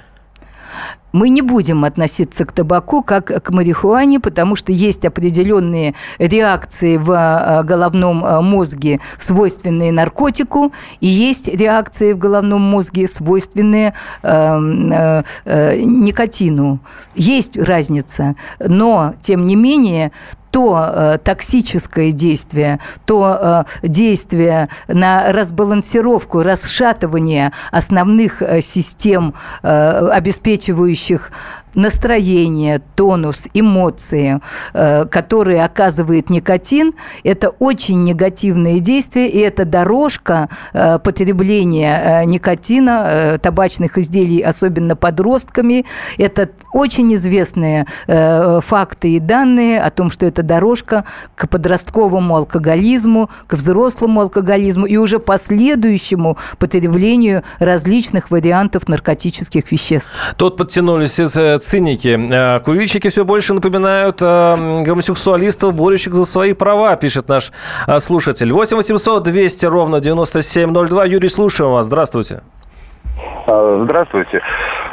мы 1.12 1.28
не 1.28 1.42
будем 1.42 1.84
относиться 1.84 2.44
к 2.44 2.52
табаку 2.52 3.02
как 3.02 3.26
к 3.26 3.50
марихуане, 3.50 4.20
потому 4.20 4.56
что 4.56 4.72
есть 4.72 5.04
определенные 5.04 5.94
реакции 6.18 6.96
в 6.96 7.12
а, 7.12 7.62
головном 7.62 8.24
а, 8.24 8.40
мозге, 8.40 9.00
свойственные 9.18 9.92
наркотику, 9.92 10.72
и 11.00 11.06
есть 11.06 11.48
реакции 11.48 12.12
в 12.12 12.18
головном 12.18 12.62
мозге, 12.62 13.08
свойственные 13.08 13.94
э, 14.22 15.22
э, 15.44 15.80
никотину. 15.82 16.80
Есть 17.14 17.56
разница, 17.56 18.36
но, 18.58 19.14
тем 19.20 19.44
не 19.44 19.56
менее, 19.56 20.12
то 20.52 20.78
э, 20.86 21.18
токсическое 21.24 22.12
действие, 22.12 22.78
то 23.06 23.66
э, 23.82 23.88
действие 23.88 24.68
на 24.86 25.32
разбалансировку, 25.32 26.42
расшатывание 26.42 27.52
основных 27.72 28.42
э, 28.42 28.60
систем, 28.60 29.34
э, 29.62 30.08
обеспечивающих 30.10 31.32
настроение, 31.74 32.80
тонус, 32.96 33.44
эмоции, 33.54 34.40
э, 34.72 35.04
которые 35.06 35.64
оказывает 35.64 36.30
никотин, 36.30 36.94
это 37.24 37.50
очень 37.50 38.02
негативные 38.02 38.80
действия, 38.80 39.28
и 39.28 39.38
это 39.38 39.64
дорожка 39.64 40.48
э, 40.72 40.98
потребления 40.98 42.22
э, 42.22 42.24
никотина, 42.24 43.38
табачных 43.42 43.98
изделий, 43.98 44.40
особенно 44.40 44.96
подростками. 44.96 45.84
Это 46.18 46.50
очень 46.72 47.14
известные 47.14 47.86
факты 48.06 49.12
и 49.12 49.18
данные 49.18 49.80
о 49.80 49.90
том, 49.90 50.10
что 50.10 50.26
это 50.26 50.42
дорожка 50.42 51.04
к 51.34 51.48
подростковому 51.48 52.36
алкоголизму, 52.36 53.30
к 53.46 53.54
взрослому 53.54 54.20
алкоголизму 54.20 54.86
и 54.86 54.96
уже 54.96 55.18
последующему 55.18 56.36
потреблению 56.58 57.42
различных 57.58 58.30
вариантов 58.30 58.88
наркотических 58.88 59.70
веществ. 59.70 60.10
Тут 60.36 60.56
подтянулись 60.56 61.18
циники. 61.62 62.18
Э, 62.32 62.60
курильщики 62.60 63.08
все 63.08 63.24
больше 63.24 63.54
напоминают 63.54 64.20
э, 64.20 64.82
гомосексуалистов, 64.84 65.74
борющих 65.74 66.14
за 66.14 66.24
свои 66.24 66.52
права, 66.52 66.96
пишет 66.96 67.28
наш 67.28 67.52
э, 67.86 68.00
слушатель. 68.00 68.52
8 68.52 68.76
800 68.76 69.22
200 69.22 69.66
ровно 69.66 70.00
9702. 70.00 71.04
Юрий, 71.06 71.28
слушаем 71.28 71.72
вас. 71.72 71.86
Здравствуйте. 71.86 72.42
Здравствуйте. 73.46 74.40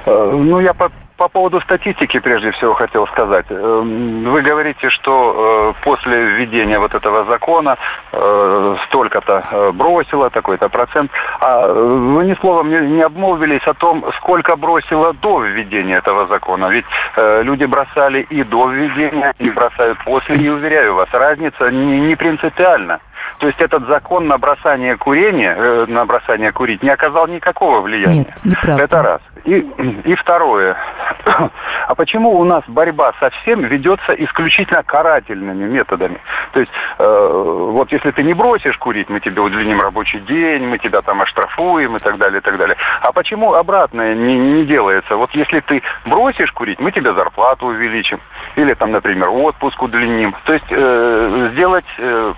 Ну, 0.05 0.60
я 0.60 0.73
по 1.19 1.29
по 1.29 1.39
поводу 1.39 1.62
статистики 1.62 2.19
прежде 2.19 2.51
всего 2.51 2.73
хотел 2.73 3.05
сказать. 3.08 3.45
Эм, 3.49 4.23
вы 4.23 4.41
говорите, 4.41 4.89
что 4.89 5.73
э, 5.77 5.84
после 5.84 6.23
введения 6.23 6.79
вот 6.79 6.95
этого 6.95 7.25
закона 7.25 7.77
э, 8.12 8.75
столько-то 8.88 9.43
э, 9.51 9.71
бросило, 9.71 10.29
такой-то 10.29 10.69
процент. 10.69 11.12
А 11.39 11.67
вы 11.67 12.25
ни 12.25 12.34
словом 12.36 12.69
не 12.69 13.01
обмолвились 13.01 13.67
о 13.67 13.73
том, 13.73 14.03
сколько 14.17 14.55
бросило 14.55 15.13
до 15.13 15.41
введения 15.41 15.97
этого 15.97 16.27
закона. 16.27 16.69
Ведь 16.69 16.86
люди 17.17 17.65
бросали 17.65 18.25
и 18.29 18.43
до 18.43 18.69
введения, 18.69 19.34
и 19.39 19.49
бросают 19.49 19.97
после. 20.03 20.38
И 20.38 20.49
уверяю 20.49 20.95
вас, 20.95 21.10
разница 21.13 21.69
не, 21.69 21.99
не 22.01 22.15
принципиальна. 22.15 22.99
То 23.39 23.47
есть 23.47 23.60
этот 23.62 23.88
закон 23.88 24.27
на 24.27 24.38
бросание 24.38 24.97
курения, 24.97 25.55
э, 25.58 25.86
на 25.88 26.05
бросание 26.05 26.51
курить 26.51 26.84
не 26.84 26.89
оказал 26.89 27.27
никакого 27.27 27.82
влияния. 27.82 28.19
Нет, 28.19 28.43
неправда. 28.43 28.84
Это 28.84 29.01
раз. 29.01 29.21
И, 29.45 29.58
и 30.05 30.15
второе. 30.15 30.77
А 31.88 31.95
почему 31.95 32.39
у 32.39 32.43
нас 32.43 32.63
борьба 32.67 33.13
со 33.19 33.29
всем 33.29 33.62
ведется 33.62 34.13
исключительно 34.13 34.84
карательными 34.84 35.65
методами? 35.65 36.19
То 36.51 36.60
есть, 36.60 36.71
э, 36.97 37.67
вот 37.71 37.91
если 37.91 38.12
ты 38.12 38.23
не 38.23 38.34
бросишь 38.34 38.77
курить, 38.77 39.10
мы 39.10 39.19
тебе 39.19 39.41
удлиним 39.41 39.82
рабочий 39.82 40.19
день, 40.19 40.67
мы 40.67 40.77
тебя 40.77 41.01
там 41.01 41.21
оштрафуем 41.21 41.95
и 41.95 41.99
так 41.99 42.17
далее, 42.17 42.39
и 42.39 42.43
так 42.43 42.58
далее. 42.58 42.75
А 43.01 43.12
почему 43.12 43.53
обратное 43.53 44.13
не, 44.13 44.38
не 44.38 44.65
делается? 44.65 45.15
Вот 45.15 45.32
если 45.32 45.62
ты 45.62 45.82
бросишь 46.05 46.51
курить, 46.51 46.79
мы 46.79 46.91
тебе 46.91 47.13
зарплату 47.13 47.67
увеличим. 47.67 48.19
Или 48.55 48.73
там, 48.73 48.91
например, 48.91 49.29
отпуск 49.29 49.82
удлиним. 49.82 50.36
То 50.43 50.53
есть, 50.53 50.67
э, 50.69 51.49
сделать... 51.53 51.86
Э, 51.97 52.34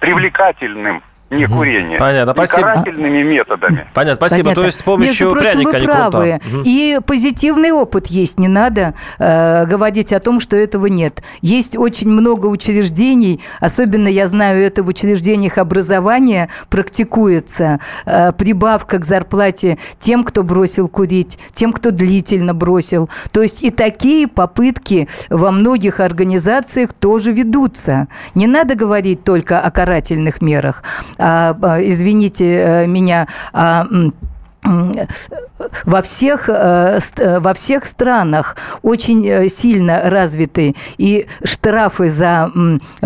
привлекательным 0.00 1.02
не 1.30 1.46
курение. 1.46 1.98
Понятно, 1.98 2.30
не 2.30 2.46
спасибо. 2.46 2.66
карательными 2.68 3.22
методами. 3.22 3.86
Понятно, 3.94 4.16
спасибо. 4.16 4.42
Понятно. 4.42 4.62
То 4.62 4.66
есть 4.66 4.78
с 4.78 4.82
помощью 4.82 5.26
Между 5.26 5.30
прочим, 5.30 5.50
пряника 5.50 5.70
вы 5.70 5.80
не 5.80 5.86
правы. 5.86 6.40
круто. 6.42 6.62
И 6.68 6.98
позитивный 7.06 7.70
опыт 7.70 8.08
есть. 8.08 8.38
Не 8.38 8.48
надо 8.48 8.94
э, 9.18 9.66
говорить 9.66 10.12
о 10.12 10.18
том, 10.18 10.40
что 10.40 10.56
этого 10.56 10.86
нет. 10.86 11.22
Есть 11.40 11.76
очень 11.76 12.08
много 12.08 12.46
учреждений, 12.46 13.40
особенно 13.60 14.08
я 14.08 14.26
знаю, 14.26 14.64
это 14.64 14.82
в 14.82 14.88
учреждениях 14.88 15.58
образования 15.58 16.48
практикуется 16.68 17.78
э, 18.06 18.32
прибавка 18.32 18.98
к 18.98 19.04
зарплате 19.04 19.78
тем, 19.98 20.24
кто 20.24 20.42
бросил 20.42 20.88
курить, 20.88 21.38
тем, 21.52 21.72
кто 21.72 21.92
длительно 21.92 22.54
бросил. 22.54 23.08
То 23.30 23.42
есть 23.42 23.62
и 23.62 23.70
такие 23.70 24.26
попытки 24.26 25.08
во 25.28 25.52
многих 25.52 26.00
организациях 26.00 26.92
тоже 26.92 27.30
ведутся. 27.30 28.08
Не 28.34 28.48
надо 28.48 28.74
говорить 28.74 29.22
только 29.22 29.60
о 29.60 29.70
карательных 29.70 30.42
мерах. 30.42 30.82
А, 31.20 31.54
извините 31.82 32.44
э, 32.46 32.86
меня, 32.86 33.28
а, 33.52 33.86
во 35.84 36.02
всех, 36.02 36.48
э, 36.48 36.98
э, 37.16 37.40
во 37.40 37.54
всех 37.54 37.84
странах 37.84 38.56
очень 38.82 39.48
сильно 39.48 40.02
развиты 40.10 40.74
и 40.98 41.26
штрафы 41.44 42.08
за 42.08 42.50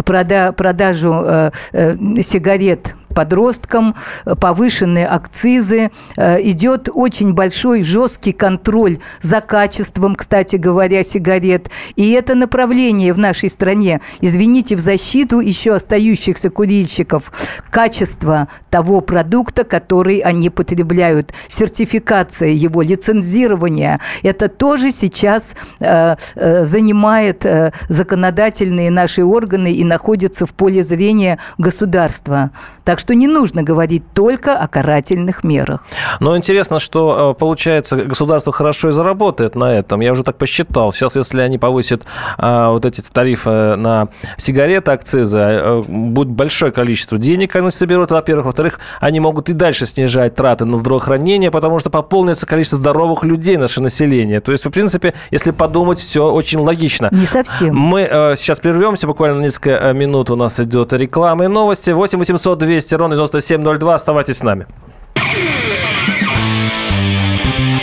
продажу 0.05 1.51
сигарет 1.73 2.95
подросткам, 3.15 3.95
э, 4.27 4.35
повышенные 4.35 5.07
акцизы, 5.07 5.91
э, 6.17 6.43
идет 6.43 6.89
очень 6.93 7.33
большой 7.33 7.83
жесткий 7.83 8.33
контроль 8.33 8.99
за 9.23 9.41
качеством, 9.41 10.15
кстати 10.17 10.57
говоря, 10.57 11.03
сигарет. 11.03 11.71
И 11.97 12.13
это 12.13 12.35
направление 12.35 13.13
в 13.13 13.19
нашей 13.19 13.49
стране, 13.49 14.01
извините, 14.21 14.77
в 14.77 14.81
защиту 14.81 15.41
еще 15.41 15.75
остающихся 15.75 16.51
курильщиков, 16.51 17.33
качество 17.71 18.49
того 18.71 19.01
продукта, 19.01 19.65
который 19.65 20.19
они 20.19 20.51
потребляют, 20.51 21.33
сертификация 21.49 22.51
его, 22.51 22.83
лицензирование, 22.83 24.01
это 24.23 24.49
тоже 24.49 24.91
сейчас 24.91 25.55
э, 25.81 26.17
занимает 26.65 27.47
законодательные 27.89 28.91
наши 28.91 29.25
органы 29.25 29.73
и 29.73 29.85
находится 29.85 30.47
в 30.47 30.53
поле 30.53 30.83
зрения 30.83 31.39
государства. 31.59 32.51
Так 32.85 32.99
что 33.05 33.15
не 33.15 33.27
нужно 33.27 33.63
говорить 33.63 34.03
только 34.15 34.57
о 34.57 34.67
карательных 34.67 35.45
мерах. 35.45 35.85
Но 36.21 36.39
интересно, 36.39 36.79
что 36.79 37.33
э, 37.37 37.39
получается, 37.39 37.97
государство 37.97 38.51
хорошо 38.51 38.89
и 38.89 38.93
заработает 38.93 39.57
на 39.57 39.75
этом. 39.75 40.01
Я 40.01 40.13
уже 40.13 40.25
так 40.25 40.39
посчитал. 40.39 40.91
Сейчас, 40.91 41.15
если 41.17 41.43
они 41.43 41.59
повысят 41.59 42.05
а, 42.39 42.71
вот 42.71 42.87
эти 42.87 43.03
тарифы 43.03 43.77
на 43.77 44.09
сигареты, 44.39 44.93
акцизы, 44.93 45.39
э, 45.39 45.85
будет 45.87 46.29
большое 46.29 46.73
количество 46.73 47.19
денег, 47.19 47.55
они 47.57 47.69
соберут, 47.69 48.11
во-первых. 48.11 48.47
Во-вторых, 48.47 48.81
они 49.01 49.21
могут 49.21 49.51
и 49.51 49.53
дальше 49.53 49.85
снижать 49.85 50.35
траты 50.35 50.65
на 50.65 50.79
здравоохранение, 50.79 51.51
потому 51.51 51.81
что 51.81 51.91
пополнится 51.91 52.47
количество 52.47 52.79
здоровых 52.79 53.23
людей, 53.23 53.59
наше 53.59 53.83
население. 53.83 54.41
То 54.41 54.51
есть, 54.51 54.65
в 54.65 54.71
принципе, 54.71 55.13
если 55.31 55.51
подумать, 55.51 55.99
все 55.99 56.33
очень 56.33 56.61
логично. 56.61 57.11
Не 57.13 57.27
совсем. 57.27 57.77
Мы 57.77 58.09
э, 58.11 58.37
сейчас 58.37 58.61
прервемся, 58.61 59.07
буквально 59.07 59.41
на 59.41 59.43
несколько 59.43 59.93
минут 59.93 60.31
у 60.31 60.37
нас 60.37 60.59
идет 60.59 60.95
реклама 60.95 61.45
и 61.45 61.49
новости. 61.49 61.91
8 61.91 62.19
800 62.19 62.59
200 62.59 62.94
ровно 62.97 63.17
9702. 63.17 63.95
Оставайтесь 63.95 64.39
с 64.39 64.43
нами. 64.43 64.67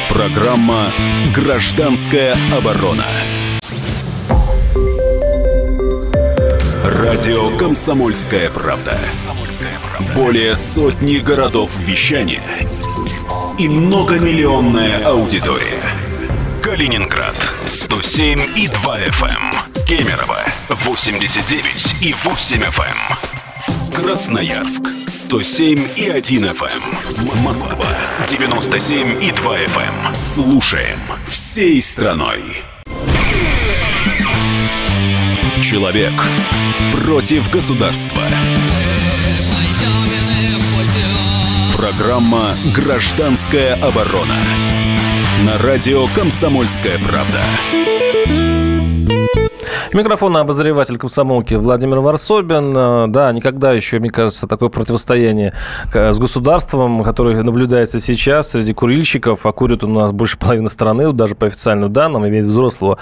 Программа 0.10 0.92
«Гражданская 1.34 2.36
оборона». 2.56 3.06
Радио 6.84 7.58
«Комсомольская 7.58 8.50
правда». 8.50 8.98
Более 10.16 10.56
сотни 10.56 11.18
городов 11.18 11.72
вещания 11.78 12.44
и 13.58 13.70
многомиллионная 13.70 15.06
аудитория. 15.06 15.82
Калининград 16.62 17.36
107 17.66 18.40
и 18.56 18.68
2 18.68 19.00
FM. 19.00 19.86
Кемерово 19.88 20.40
89 20.70 21.96
и 22.02 22.16
8 22.24 22.62
FM. 22.64 23.31
Красноярск 23.94 24.88
107 25.08 25.88
и 25.98 26.08
1 26.08 26.46
FM. 26.46 27.44
Москва 27.44 27.88
97 28.28 29.22
и 29.22 29.32
2 29.32 29.58
FM. 29.58 30.16
Слушаем 30.16 31.00
всей 31.28 31.82
страной. 31.82 32.42
Человек 35.62 36.14
против 36.94 37.52
государства. 37.52 38.22
Программа 41.76 42.56
«Гражданская 42.74 43.76
оборона». 43.76 44.38
На 45.46 45.58
радио 45.58 46.08
«Комсомольская 46.08 46.98
правда». 47.00 47.42
Микрофон 49.94 50.38
обозреватель 50.38 50.98
комсомолки 50.98 51.54
Владимир 51.56 52.00
Варсобин. 52.00 52.74
Э, 52.76 53.08
Да, 53.10 53.34
никогда 53.34 53.74
еще, 53.74 54.00
мне 54.00 54.10
кажется, 54.10 54.48
такое 54.48 54.70
противостояние 54.70 55.54
к- 55.92 56.14
с 56.14 56.18
государством, 56.20 57.04
которое 57.04 57.44
наблюдается 57.44 58.00
сейчас 58.00 58.52
среди 58.52 58.74
курильщиков, 58.74 59.46
а 59.46 59.52
курят 59.52 59.84
у 59.84 59.88
нас 59.88 60.14
больше 60.14 60.38
половины 60.38 60.70
страны, 60.70 61.12
даже 61.12 61.36
по 61.36 61.48
официальным 61.48 61.92
данным, 61.92 62.26
имеет 62.26 62.46
взрослого 62.46 63.00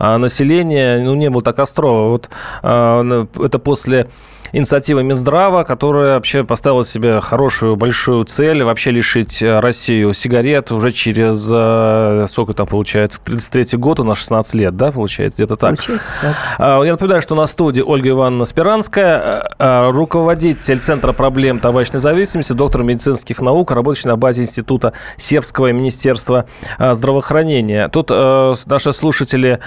а 0.00 0.18
населения, 0.18 0.98
ну, 1.04 1.14
не 1.14 1.30
было 1.30 1.42
так 1.42 1.60
остро. 1.60 1.86
Вот 2.08 2.28
это 2.62 3.58
после 3.62 4.08
инициативы 4.52 5.02
Минздрава, 5.02 5.64
которая 5.64 6.14
вообще 6.14 6.44
поставила 6.44 6.84
себе 6.84 7.20
хорошую, 7.20 7.76
большую 7.76 8.24
цель 8.24 8.62
вообще 8.62 8.90
лишить 8.90 9.42
э, 9.42 9.60
Россию 9.60 10.12
сигарет 10.12 10.70
уже 10.72 10.90
через, 10.90 11.50
э, 11.52 12.26
сколько 12.28 12.52
там 12.52 12.66
получается, 12.66 13.20
33 13.24 13.78
год, 13.78 14.00
у 14.00 14.04
нас 14.04 14.18
16 14.18 14.54
лет, 14.54 14.76
да, 14.76 14.92
получается, 14.92 15.38
где-то 15.38 15.56
так. 15.56 15.76
Получается 15.76 16.06
так. 16.20 16.36
А, 16.58 16.82
Я 16.82 16.92
напоминаю, 16.92 17.22
что 17.22 17.34
на 17.34 17.46
студии 17.46 17.80
Ольга 17.80 18.10
Ивановна 18.10 18.44
Спиранская, 18.44 19.48
э, 19.58 19.90
руководитель 19.90 20.78
Центра 20.78 21.12
проблем 21.12 21.58
табачной 21.58 22.00
зависимости, 22.00 22.52
доктор 22.52 22.82
медицинских 22.82 23.40
наук, 23.40 23.70
работающий 23.70 24.08
на 24.08 24.16
базе 24.16 24.42
Института 24.42 24.92
Сербского 25.16 25.68
и 25.68 25.72
Министерства 25.72 26.46
здравоохранения. 26.78 27.88
Тут 27.88 28.10
наши 28.10 28.92
слушатели 28.92 29.60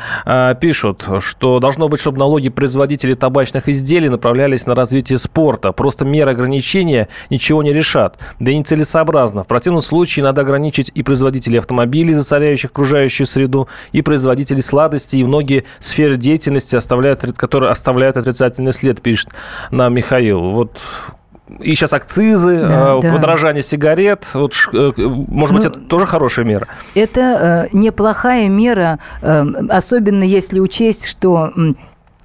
пишут, 0.59 1.07
что 1.19 1.59
должно 1.59 1.87
быть, 1.87 1.99
чтобы 1.99 2.19
налоги 2.19 2.49
производителей 2.49 3.15
табачных 3.15 3.69
изделий 3.69 4.09
направлялись 4.09 4.65
на 4.65 4.74
развитие 4.75 5.17
спорта. 5.17 5.71
Просто 5.71 6.05
меры 6.05 6.31
ограничения 6.31 7.07
ничего 7.29 7.63
не 7.63 7.73
решат. 7.73 8.19
Да 8.39 8.51
и 8.51 8.57
нецелесообразно. 8.57 9.43
В 9.43 9.47
противном 9.47 9.81
случае 9.81 10.23
надо 10.23 10.41
ограничить 10.41 10.91
и 10.93 11.03
производителей 11.03 11.59
автомобилей, 11.59 12.13
засоряющих 12.13 12.71
окружающую 12.71 13.27
среду, 13.27 13.67
и 13.91 14.01
производителей 14.01 14.61
сладостей, 14.61 15.21
и 15.21 15.23
многие 15.23 15.65
сферы 15.79 16.17
деятельности, 16.17 16.75
оставляют, 16.75 17.21
которые 17.37 17.71
оставляют 17.71 18.17
отрицательный 18.17 18.73
след, 18.73 19.01
пишет 19.01 19.29
нам 19.71 19.93
Михаил. 19.93 20.41
Вот 20.41 20.79
и 21.59 21.75
сейчас 21.75 21.93
акцизы, 21.93 22.61
Да, 22.67 22.95
э, 22.97 23.01
да. 23.01 23.13
подорожание 23.13 23.61
сигарет. 23.61 24.25
Вот, 24.33 24.53
э, 24.73 24.91
может 24.97 25.55
быть, 25.55 25.63
Ну, 25.65 25.69
это 25.69 25.79
тоже 25.79 26.07
хорошая 26.07 26.45
мера? 26.45 26.67
Это 26.95 27.67
э, 27.71 27.77
неплохая 27.77 28.49
мера, 28.49 28.99
э, 29.21 29.43
особенно 29.69 30.23
если 30.23 30.59
учесть, 30.59 31.05
что 31.05 31.53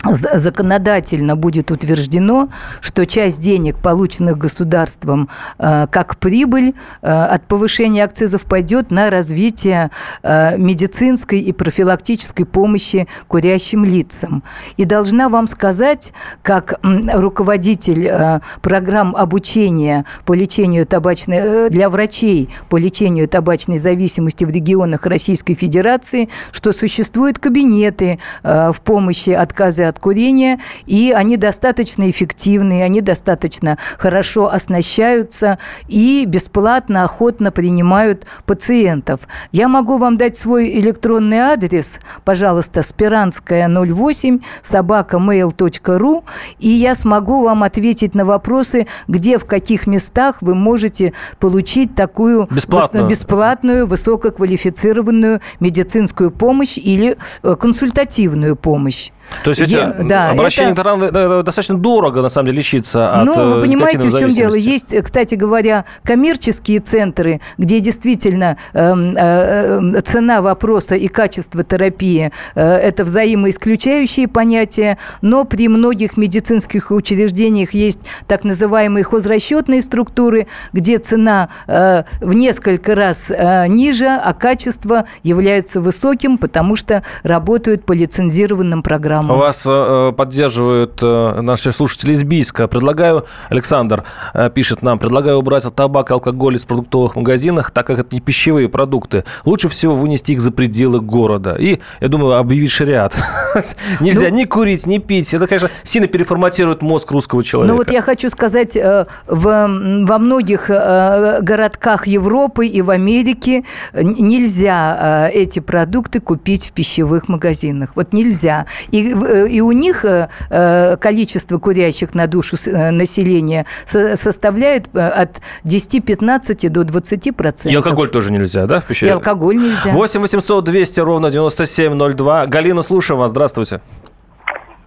законодательно 0.05 1.37
будет 1.37 1.71
утверждено, 1.71 2.49
что 2.81 3.05
часть 3.05 3.41
денег, 3.41 3.77
полученных 3.77 4.39
государством 4.39 5.29
э, 5.59 5.87
как 5.91 6.17
прибыль 6.17 6.75
э, 7.03 7.11
от 7.11 7.47
повышения 7.47 8.05
акцизов, 8.05 8.45
пойдет 8.45 8.91
на 8.91 9.11
развитие 9.11 9.91
э, 10.23 10.57
медицинской 10.57 11.41
и 11.41 11.53
профилактической 11.53 12.45
помощи 12.45 13.09
курящим 13.29 13.85
лицам. 13.85 14.43
И 14.79 14.85
должна 14.85 15.29
вам 15.29 15.47
сказать, 15.47 16.13
как 16.43 16.81
руководитель 16.83 18.41
программ 18.63 19.15
обучения 19.15 20.07
по 20.25 20.33
лечению 20.33 20.87
табачной 20.87 21.69
для 21.71 21.89
врачей 21.89 22.49
по 22.69 22.77
лечению 22.77 23.29
табачной 23.29 23.79
зависимости 23.79 24.45
в 24.45 24.51
регионах 24.51 25.07
Российской 25.07 25.55
Федерации, 25.55 26.29
что 26.53 26.73
существуют 26.73 27.39
кабинеты 27.39 28.19
в 28.43 28.77
помощи 28.83 29.31
отказа 29.31 29.90
от 29.91 29.99
курения, 29.99 30.61
и 30.87 31.13
они 31.15 31.37
достаточно 31.37 32.09
эффективны, 32.09 32.83
они 32.83 33.01
достаточно 33.03 33.79
хорошо 33.99 34.51
оснащаются 34.51 35.59
и 35.89 36.25
бесплатно, 36.27 37.05
охотно 37.05 37.53
принимают 37.53 38.27
пациентов. 38.47 39.21
Я 39.53 39.69
могу 39.69 39.99
вам 39.99 40.17
дать 40.17 40.37
свой 40.37 40.79
электронный 40.81 41.39
адрес, 41.39 42.01
пожалуйста, 42.25 42.83
спиранская 42.83 43.69
08 43.69 44.41
собака 44.63 45.19
mail.ru, 45.19 46.25
и 46.59 46.69
я 46.69 46.95
смогу 46.95 47.43
вам 47.43 47.63
ответить 47.63 48.15
на 48.15 48.25
вопросы, 48.25 48.87
где, 49.09 49.39
в 49.39 49.45
каких 49.45 49.87
местах 49.87 50.37
вы 50.41 50.55
можете 50.55 51.13
получить 51.39 51.95
такую 51.95 52.49
Бесплатную. 52.51 53.09
бесплатную 53.09 53.87
высококвалифицированную 53.87 55.41
медицинскую 55.61 56.31
помощь 56.31 56.79
или 56.79 57.17
э, 57.43 57.57
консультативную 57.57 58.57
помощь. 58.57 59.11
То 59.45 59.51
есть 59.51 59.61
эти 59.61 59.75
Е- 59.75 59.95
да, 60.05 60.31
обращения 60.31 60.73
это- 60.73 61.43
достаточно 61.43 61.79
дорого, 61.79 62.21
на 62.23 62.29
самом 62.29 62.47
деле, 62.47 62.59
лечиться 62.59 63.21
от 63.21 63.27
Ну, 63.27 63.35
вы 63.35 63.59
э, 63.59 63.61
понимаете, 63.61 64.09
в 64.09 64.19
чем 64.19 64.29
дело? 64.31 64.55
Есть, 64.55 64.93
э, 64.93 65.03
кстати 65.03 65.35
говоря, 65.35 65.85
коммерческие 66.05 66.81
центры, 66.81 67.41
где 67.59 67.81
действительно 67.81 68.57
эм, 68.73 69.17
э, 69.17 69.81
э, 69.97 70.01
цена 70.01 70.43
вопроса 70.43 70.95
и 70.95 71.09
качество 71.09 71.63
терапии 71.63 72.33
э, 72.55 72.63
это 72.63 73.05
взаимоисключающие 73.05 74.29
понятия, 74.29 74.99
но 75.23 75.45
при 75.45 75.69
многих 75.69 76.17
медицинских 76.17 76.91
учреждениях 76.91 77.73
есть 77.73 78.01
так 78.27 78.45
называемые 78.45 79.05
хозрасчетные 79.05 79.81
структуры, 79.81 80.47
где 80.73 80.99
цена 80.99 81.49
э, 81.67 82.03
в 82.21 82.35
несколько 82.35 82.95
раз 82.95 83.31
э, 83.31 83.67
ниже, 83.69 84.07
а 84.09 84.35
качество 84.35 85.05
является 85.23 85.81
высоким, 85.81 86.39
потому 86.39 86.77
что 86.77 87.03
работают 87.23 87.85
по 87.85 87.93
лицензированным 87.93 88.83
программам. 88.83 89.20
Вас 89.29 89.65
э, 89.67 90.13
поддерживают 90.17 90.99
э, 91.03 91.41
наши 91.41 91.73
слушатели 91.73 92.13
из 92.13 92.23
Бийска. 92.23 92.69
Предлагаю, 92.69 93.27
Александр 93.49 94.05
э, 94.35 94.51
пишет 94.51 94.83
нам, 94.83 94.99
предлагаю 94.99 95.39
убрать 95.39 95.65
табак 95.75 96.11
и 96.11 96.15
алкоголь 96.15 96.57
из 96.57 96.65
продуктовых 96.65 97.17
магазинах, 97.17 97.71
так 97.71 97.87
как 97.87 97.99
это 97.99 98.15
не 98.15 98.21
пищевые 98.21 98.69
продукты. 98.69 99.25
Лучше 99.45 99.69
всего 99.69 99.95
вынести 99.95 100.33
их 100.33 100.41
за 100.41 100.51
пределы 100.51 101.01
города. 101.01 101.55
И, 101.55 101.81
я 102.01 102.09
думаю, 102.09 102.37
объявить 102.37 102.71
шариат. 102.71 103.15
Нельзя 104.01 104.29
Ну- 104.29 104.37
ни 104.37 104.45
курить, 104.45 104.87
ни 104.87 104.99
пить. 104.99 105.33
Это, 105.35 105.47
конечно, 105.47 105.69
сильно 105.83 106.09
переформатирует 106.09 106.83
мозг 106.83 107.11
русского 107.11 107.43
человека. 107.43 107.73
Ну 107.73 107.79
вот 107.79 107.91
я 107.91 108.03
хочу 108.03 108.31
сказать, 108.31 108.77
э, 108.77 109.07
в, 109.27 109.43
во 109.43 110.19
многих 110.19 110.71
э, 110.71 111.41
городках 111.43 112.07
Европы 112.07 112.67
и 112.67 112.83
в 112.83 112.91
Америке 112.91 113.65
нельзя 113.95 115.29
э, 115.31 115.33
эти 115.33 115.61
продукты 115.61 116.21
купить 116.21 116.69
в 116.69 116.73
пищевых 116.73 117.29
магазинах. 117.29 117.91
Вот 117.95 118.13
нельзя. 118.13 118.67
И, 118.91 119.10
э, 119.10 119.10
и 119.11 119.61
у 119.61 119.73
них 119.73 120.05
э, 120.05 120.29
э, 120.51 120.97
количество 120.97 121.59
курящих 121.59 122.15
на 122.15 122.27
душу 122.27 122.57
э, 122.67 122.91
населения 122.91 123.67
со- 123.87 124.17
составляет 124.17 124.89
э, 124.95 124.99
от 125.01 125.41
10-15 125.65 126.69
до 126.69 126.85
20 126.85 127.37
процентов. 127.37 127.73
И 127.73 127.77
алкоголь 127.77 128.09
тоже 128.09 128.33
нельзя, 128.33 128.67
да, 128.67 128.81
в 128.81 128.91
И 129.03 129.09
алкоголь 129.09 129.57
нельзя. 129.57 129.93
8 129.93 130.21
800 130.21 130.65
200 130.65 131.01
ровно 131.01 131.31
9702. 131.31 132.47
Галина, 132.47 132.83
слушаем 132.83 133.21
вас. 133.21 133.31
Здравствуйте. 133.31 133.81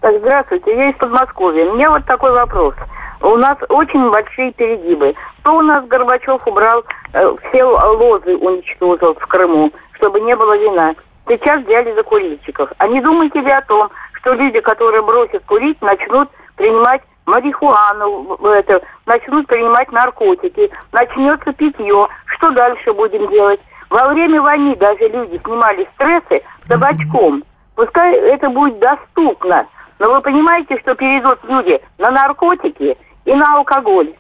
Здравствуйте, 0.02 0.76
я 0.76 0.90
из 0.90 0.98
Подмосковья. 0.98 1.66
У 1.72 1.76
меня 1.76 1.90
вот 1.90 2.06
такой 2.06 2.32
вопрос. 2.32 2.76
У 3.22 3.38
нас 3.38 3.58
очень 3.70 4.12
большие 4.12 4.52
перегибы. 4.52 5.14
То 5.44 5.54
у 5.58 5.62
нас 5.62 5.86
Горбачев 5.88 6.46
убрал, 6.46 6.84
э, 7.14 7.36
все 7.50 7.64
лозы 7.64 8.36
уничтожил 8.36 9.14
в 9.16 9.28
Крыму, 9.28 9.72
чтобы 9.94 10.20
не 10.20 10.36
было 10.36 10.58
вина. 10.58 10.94
Сейчас 11.28 11.64
взяли 11.64 11.94
за 11.96 12.04
курильщиков. 12.04 12.70
А 12.80 12.88
не 12.90 13.00
думаете 13.00 13.40
ли 13.40 13.50
о 13.50 13.62
том, 13.62 13.90
что 14.24 14.34
люди, 14.34 14.62
которые 14.62 15.04
бросят 15.04 15.44
курить, 15.46 15.82
начнут 15.82 16.30
принимать 16.56 17.02
марихуану, 17.26 18.38
это, 18.42 18.82
начнут 19.06 19.48
принимать 19.48 19.92
наркотики, 19.92 20.72
начнется 20.94 21.52
питье. 21.52 22.08
Что 22.26 22.50
дальше 22.52 22.94
будем 22.94 23.30
делать? 23.30 23.60
Во 23.90 24.08
время 24.08 24.42
войны 24.42 24.76
даже 24.78 25.10
люди 25.10 25.40
снимали 25.44 25.88
стрессы 25.96 26.42
табачком. 26.70 27.44
Пускай 27.76 28.16
это 28.16 28.50
будет 28.50 28.80
доступно. 28.80 29.68
Но 30.00 30.14
вы 30.14 30.22
понимаете, 30.22 30.80
что 30.80 30.96
перейдут 30.96 31.40
люди 31.44 31.82
на 31.98 32.10
наркотики 32.12 32.98
и 33.26 33.34
на 33.34 33.58
алкоголь. 33.58 34.14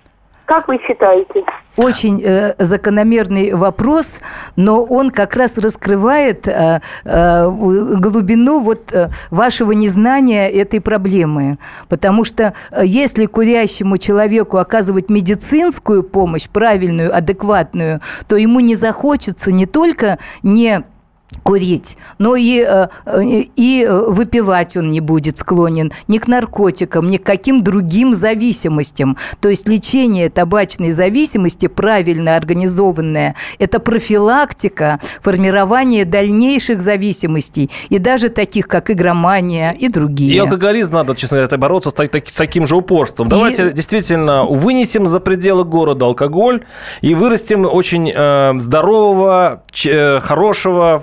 Как 0.45 0.67
вы 0.67 0.77
считаете? 0.85 1.45
Очень 1.77 2.21
э, 2.21 2.53
закономерный 2.59 3.53
вопрос, 3.53 4.15
но 4.55 4.83
он 4.83 5.09
как 5.09 5.35
раз 5.35 5.57
раскрывает 5.57 6.47
э, 6.47 6.81
э, 7.05 7.49
глубину 7.49 8.59
вот 8.59 8.93
э, 8.93 9.09
вашего 9.31 9.71
незнания 9.71 10.49
этой 10.49 10.81
проблемы. 10.81 11.57
Потому 11.87 12.25
что 12.25 12.53
э, 12.71 12.81
если 12.85 13.25
курящему 13.25 13.97
человеку 13.97 14.57
оказывать 14.57 15.09
медицинскую 15.09 16.03
помощь, 16.03 16.49
правильную, 16.49 17.15
адекватную, 17.15 18.01
то 18.27 18.35
ему 18.35 18.59
не 18.59 18.75
захочется 18.75 19.51
не 19.51 19.65
только 19.65 20.19
не 20.43 20.83
курить, 21.43 21.97
но 22.19 22.35
и, 22.35 22.63
э, 22.67 22.87
э, 23.05 23.21
и 23.55 23.83
э, 23.87 24.09
выпивать 24.09 24.77
он 24.77 24.91
не 24.91 24.99
будет 24.99 25.37
склонен 25.37 25.91
ни 26.07 26.17
к 26.19 26.27
наркотикам, 26.27 27.09
ни 27.09 27.17
к 27.17 27.23
каким 27.23 27.63
другим 27.63 28.13
зависимостям. 28.13 29.17
То 29.39 29.49
есть 29.49 29.67
лечение 29.67 30.29
табачной 30.29 30.91
зависимости, 30.93 31.67
правильно 31.67 32.35
организованное, 32.35 33.35
это 33.59 33.79
профилактика 33.79 34.99
формирования 35.21 36.05
дальнейших 36.05 36.81
зависимостей, 36.81 37.69
и 37.89 37.97
даже 37.97 38.29
таких, 38.29 38.67
как 38.67 38.89
игромания 38.91 39.71
и 39.71 39.87
другие. 39.89 40.35
И 40.35 40.37
алкоголизм 40.39 40.93
надо, 40.93 41.15
честно 41.15 41.37
говоря, 41.39 41.57
бороться 41.57 41.89
с, 41.89 41.93
так- 41.93 42.27
с 42.29 42.33
таким 42.33 42.65
же 42.67 42.75
упорством. 42.75 43.27
И- 43.27 43.29
Давайте 43.29 43.71
действительно 43.71 44.43
вынесем 44.45 45.07
за 45.07 45.19
пределы 45.19 45.63
города 45.63 46.05
алкоголь 46.05 46.63
и 47.01 47.15
вырастим 47.15 47.65
очень 47.65 48.11
э, 48.13 48.53
здорового, 48.59 49.63
ч- 49.71 49.89
э, 49.91 50.19
хорошего 50.19 51.01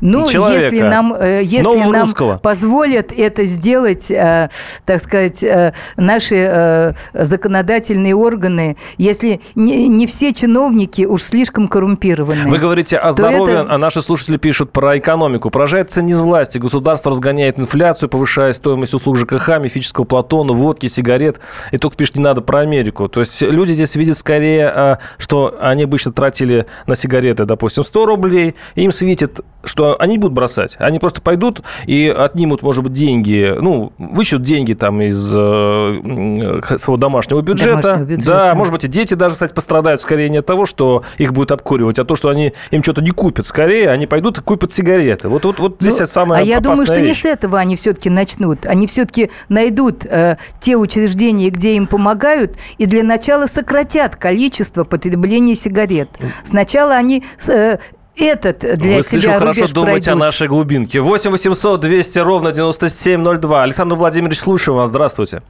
Ну, 0.00 0.28
человека. 0.30 0.64
если 0.64 0.80
нам, 0.82 1.12
э, 1.14 1.42
если 1.42 1.78
нам 1.78 2.02
русского. 2.02 2.38
позволят 2.38 3.12
это 3.12 3.44
сделать, 3.44 4.10
э, 4.10 4.50
так 4.84 5.00
сказать, 5.00 5.42
э, 5.42 5.72
наши 5.96 6.94
законодательные 7.12 8.14
органы, 8.14 8.76
если 8.98 9.40
не, 9.54 9.88
не 9.88 10.06
все 10.06 10.32
чиновники 10.32 11.02
уж 11.04 11.22
слишком 11.22 11.68
коррумпированы. 11.68 12.48
Вы 12.48 12.58
говорите 12.58 12.96
о 12.96 13.12
здоровье, 13.12 13.56
это- 13.62 13.74
а 13.74 13.78
наши 13.78 14.02
слушатели 14.02 14.36
пишут 14.36 14.72
про 14.72 14.98
экономику. 14.98 15.50
Поражает 15.50 15.90
ценниз 15.90 16.18
власти. 16.18 16.58
Государство 16.58 17.10
разгоняет 17.10 17.58
инфляцию, 17.58 18.08
повышая 18.08 18.52
стоимость 18.52 18.94
услуг 18.94 19.16
ЖКХ, 19.16 19.58
мифического 19.58 20.04
платона, 20.04 20.52
водки, 20.52 20.86
сигарет. 20.86 21.40
И 21.72 21.78
только 21.78 21.96
пишет 21.96 22.16
не 22.16 22.22
надо 22.22 22.40
про 22.42 22.60
Америку. 22.60 23.08
То 23.08 23.20
есть 23.20 23.42
люди 23.42 23.72
здесь 23.72 23.94
видят 23.96 24.18
скорее, 24.18 24.98
что 25.18 25.56
они 25.60 25.84
обычно 25.84 26.12
тратили 26.12 26.66
на 26.86 26.94
сигареты, 26.96 27.44
допустим, 27.44 27.84
100 27.84 28.06
рублей, 28.06 28.54
и 28.74 28.82
им 28.82 28.92
светит, 29.06 29.40
что 29.64 29.96
они 30.00 30.12
не 30.12 30.18
будут 30.18 30.34
бросать. 30.34 30.76
Они 30.78 30.98
просто 30.98 31.20
пойдут 31.20 31.62
и 31.86 32.08
отнимут, 32.08 32.62
может 32.62 32.82
быть, 32.82 32.92
деньги, 32.92 33.54
ну, 33.60 33.92
вычтут 33.98 34.42
деньги 34.42 34.74
там 34.74 35.00
из 35.00 35.32
э, 35.32 36.60
своего 36.78 36.96
домашнего 36.96 37.40
бюджета. 37.40 37.82
Домашнего 37.82 38.04
бюджета. 38.04 38.30
Да, 38.30 38.54
может 38.54 38.72
быть, 38.72 38.84
и 38.84 38.88
дети 38.88 39.14
даже, 39.14 39.34
кстати, 39.34 39.52
пострадают 39.52 40.00
скорее 40.02 40.28
не 40.28 40.38
от 40.38 40.46
того, 40.46 40.66
что 40.66 41.04
их 41.18 41.32
будет 41.32 41.52
обкуривать, 41.52 41.98
а 41.98 42.04
то, 42.04 42.16
что 42.16 42.28
они 42.28 42.52
им 42.70 42.82
что-то 42.82 43.00
не 43.00 43.10
купят. 43.10 43.46
Скорее, 43.46 43.90
они 43.90 44.06
пойдут 44.06 44.38
и 44.38 44.40
купят 44.40 44.72
сигареты. 44.72 45.28
Вот, 45.28 45.44
вот, 45.44 45.60
вот 45.60 45.76
здесь 45.80 45.98
Ну, 46.00 46.06
самая 46.06 46.40
а 46.40 46.44
я 46.44 46.60
думаю, 46.60 46.84
что 46.84 46.96
не 47.00 47.08
вещь. 47.08 47.22
с 47.22 47.24
этого 47.24 47.58
они 47.58 47.76
все-таки 47.76 48.10
начнут. 48.10 48.66
Они 48.66 48.86
все-таки 48.86 49.30
найдут 49.48 50.04
э, 50.04 50.36
те 50.60 50.76
учреждения, 50.76 51.50
где 51.50 51.76
им 51.76 51.86
помогают, 51.86 52.56
и 52.78 52.86
для 52.86 53.02
начала 53.02 53.46
сократят 53.46 54.16
количество 54.16 54.84
потребления 54.84 55.54
сигарет. 55.54 56.08
Сначала 56.44 56.94
они 56.94 57.24
э, 57.48 57.78
этот 58.16 58.58
для 58.60 58.96
Вы 58.96 59.02
себя 59.02 59.20
слишком 59.20 59.38
хорошо 59.38 59.66
думаете 59.74 60.10
о 60.10 60.14
пройдут. 60.14 60.20
нашей 60.20 60.48
глубинке. 60.48 61.00
8 61.00 61.30
800 61.30 61.80
200 61.80 62.18
ровно 62.20 62.52
9702. 62.52 63.62
Александр 63.62 63.96
Владимирович, 63.96 64.40
слушаю 64.40 64.76
вас. 64.76 64.88
Здравствуйте. 64.88 65.42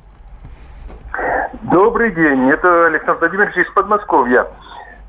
Добрый 1.63 2.13
день, 2.13 2.49
это 2.51 2.87
Александр 2.87 3.21
Владимирович 3.21 3.57
из 3.57 3.71
Подмосковья. 3.73 4.47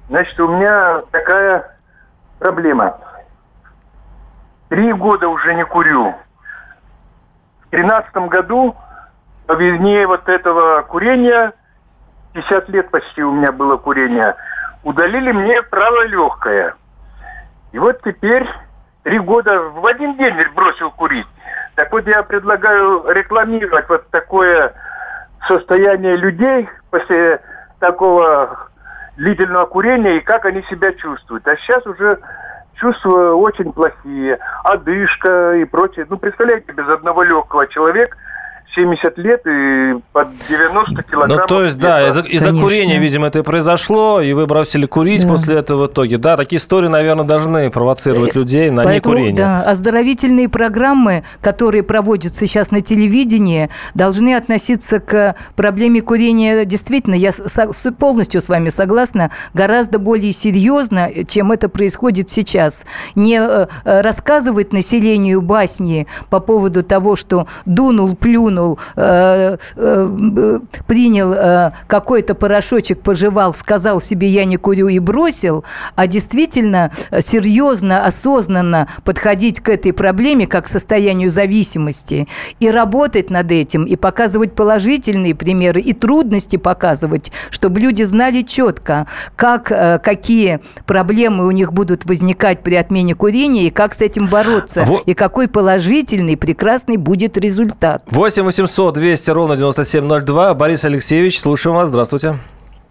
Значит, 0.09 0.39
у 0.39 0.47
меня 0.47 1.01
такая 1.11 1.77
проблема. 2.39 2.97
Три 4.69 4.91
года 4.93 5.27
уже 5.27 5.53
не 5.53 5.65
курю. 5.65 6.15
В 7.61 7.69
тринадцатом 7.69 8.27
году, 8.27 8.75
по 9.45 9.53
вине 9.53 10.07
вот 10.07 10.27
этого 10.27 10.81
курения, 10.81 11.53
50 12.33 12.69
лет 12.69 12.89
почти 12.91 13.23
у 13.23 13.31
меня 13.31 13.51
было 13.51 13.77
курение, 13.77 14.35
удалили 14.83 15.31
мне 15.31 15.61
правое 15.63 16.07
легкое. 16.07 16.75
И 17.71 17.79
вот 17.79 18.01
теперь 18.03 18.47
три 19.03 19.19
года 19.19 19.59
в 19.59 19.85
один 19.85 20.17
день 20.17 20.35
бросил 20.55 20.91
курить. 20.91 21.27
Так 21.75 21.91
вот 21.91 22.07
я 22.07 22.23
предлагаю 22.23 23.03
рекламировать 23.09 23.87
вот 23.87 24.09
такое 24.09 24.73
состояние 25.47 26.15
людей 26.15 26.67
после 26.89 27.39
такого 27.79 28.69
длительного 29.17 29.65
курения 29.65 30.17
и 30.17 30.21
как 30.21 30.45
они 30.45 30.63
себя 30.63 30.93
чувствуют. 30.93 31.47
А 31.47 31.55
сейчас 31.57 31.85
уже 31.85 32.19
чувства 32.75 33.33
очень 33.33 33.71
плохие, 33.73 34.39
одышка 34.63 35.53
и 35.55 35.65
прочее. 35.65 36.05
Ну, 36.09 36.17
представляете, 36.17 36.71
без 36.71 36.87
одного 36.87 37.23
легкого 37.23 37.67
человек 37.67 38.15
70 38.75 39.17
лет 39.17 39.41
и 39.47 39.95
под 40.11 40.27
90 40.47 41.03
килограммов. 41.03 41.49
Ну, 41.49 41.55
то 41.55 41.63
есть, 41.63 41.79
да, 41.79 42.07
из-за 42.09 42.21
из 42.21 42.43
курения, 42.43 42.99
видимо, 42.99 43.27
это 43.27 43.39
и 43.39 43.41
произошло, 43.41 44.21
и 44.21 44.33
вы 44.33 44.45
бросили 44.45 44.85
курить 44.85 45.23
да. 45.23 45.29
после 45.29 45.55
этого 45.57 45.85
в 45.85 45.87
итоге. 45.87 46.17
Да, 46.17 46.37
такие 46.37 46.59
истории, 46.59 46.87
наверное, 46.87 47.25
должны 47.25 47.71
провоцировать 47.71 48.35
э, 48.35 48.39
людей 48.39 48.69
на 48.69 48.83
Поэтому, 48.83 49.15
некурение. 49.15 49.37
Да, 49.37 49.63
оздоровительные 49.63 50.49
программы, 50.49 51.23
которые 51.41 51.83
проводятся 51.83 52.41
сейчас 52.41 52.71
на 52.71 52.81
телевидении, 52.81 53.69
должны 53.93 54.35
относиться 54.35 54.99
к 54.99 55.35
проблеме 55.55 56.01
курения. 56.01 56.65
Действительно, 56.65 57.15
я 57.15 57.31
полностью 57.97 58.41
с 58.41 58.49
вами 58.49 58.69
согласна, 58.69 59.31
гораздо 59.53 59.97
более 59.97 60.33
серьезно, 60.33 61.09
чем 61.27 61.51
это 61.51 61.69
происходит 61.69 62.29
сейчас. 62.29 62.83
Не 63.15 63.39
э, 63.39 63.67
рассказывать 63.83 64.73
населению 64.73 65.41
басни 65.41 66.05
по 66.29 66.39
поводу 66.39 66.83
того, 66.83 67.15
что 67.15 67.47
дунул, 67.65 68.15
плюнул, 68.15 68.56
плюнул, 68.57 68.79
э, 68.95 69.57
э, 69.75 70.59
принял 70.87 71.33
э, 71.33 71.71
какой-то 71.87 72.35
порошочек, 72.35 73.01
пожевал, 73.01 73.53
сказал 73.53 74.01
себе 74.01 74.27
«я 74.27 74.45
не 74.45 74.57
курю» 74.57 74.87
и 74.87 74.99
бросил, 74.99 75.63
а 75.95 76.07
действительно 76.07 76.91
серьезно, 77.19 78.05
осознанно 78.05 78.87
подходить 79.03 79.59
к 79.59 79.69
этой 79.69 79.93
проблеме 79.93 80.47
как 80.47 80.65
к 80.65 80.67
состоянию 80.67 81.29
зависимости 81.29 82.27
и 82.59 82.69
работать 82.69 83.29
над 83.29 83.51
этим, 83.51 83.85
и 83.85 83.95
показывать 83.95 84.53
положительные 84.53 85.35
примеры, 85.35 85.81
и 85.81 85.93
трудности 85.93 86.57
показывать, 86.57 87.31
чтобы 87.51 87.79
люди 87.79 88.03
знали 88.03 88.41
четко, 88.41 89.07
как, 89.35 89.65
какие 90.03 90.59
проблемы 90.85 91.45
у 91.45 91.51
них 91.51 91.73
будут 91.73 92.05
возникать 92.05 92.63
при 92.63 92.75
отмене 92.75 93.15
курения, 93.15 93.67
и 93.67 93.69
как 93.69 93.93
с 93.93 94.01
этим 94.01 94.27
бороться, 94.27 94.83
Во... 94.83 95.01
и 95.05 95.13
какой 95.13 95.47
положительный, 95.47 96.35
прекрасный 96.35 96.97
будет 96.97 97.37
результат. 97.37 98.03
8 98.09 98.46
800 98.47 98.93
200 98.93 99.31
ровно 99.31 99.57
9702. 99.57 100.53
Борис 100.53 100.85
Алексеевич, 100.85 101.39
слушаем 101.39 101.75
вас. 101.75 101.89
Здравствуйте. 101.89 102.35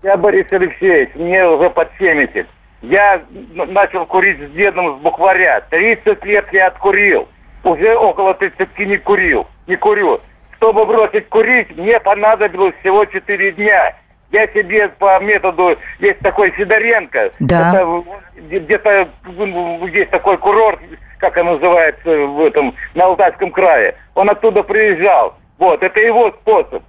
Я 0.03 0.19
Борис 0.19 0.47
Алексеевич, 0.51 1.14
мне 1.14 1.49
уже 1.49 1.71
под 1.71 1.88
70. 1.99 2.47
Я 2.83 3.23
начал 3.55 4.05
курить 4.05 4.38
с 4.38 4.51
дедом 4.53 4.99
с 4.99 5.03
букваря. 5.03 5.62
30 5.71 6.25
лет 6.27 6.45
я 6.53 6.66
откурил. 6.66 7.27
Уже 7.64 7.97
около 7.97 8.35
30 8.35 8.79
не 8.81 8.99
курил. 8.99 9.47
Не 9.66 9.77
курю. 9.77 10.21
Чтобы 10.59 10.85
бросить 10.85 11.29
курить, 11.31 11.75
мне 11.75 11.99
понадобилось 12.01 12.75
всего 12.81 13.07
4 13.07 13.53
дня. 13.53 13.97
Я 14.33 14.47
себе 14.49 14.88
по 14.99 15.19
методу, 15.21 15.77
есть 16.01 16.19
такой 16.19 16.53
Сидоренко. 16.59 17.31
Да. 17.40 17.87
Где-то 18.37 19.09
есть 19.90 20.11
такой 20.11 20.37
курорт, 20.37 20.81
как 21.19 21.37
он 21.38 21.47
называется, 21.47 22.11
в 22.11 22.45
этом, 22.45 22.75
на 22.95 23.07
Алтайском 23.07 23.51
крае. 23.53 23.95
Он 24.14 24.29
оттуда 24.29 24.62
приезжал. 24.62 25.35
Вот, 25.59 25.83
это 25.83 26.01
его 26.01 26.31
способ. 26.42 26.83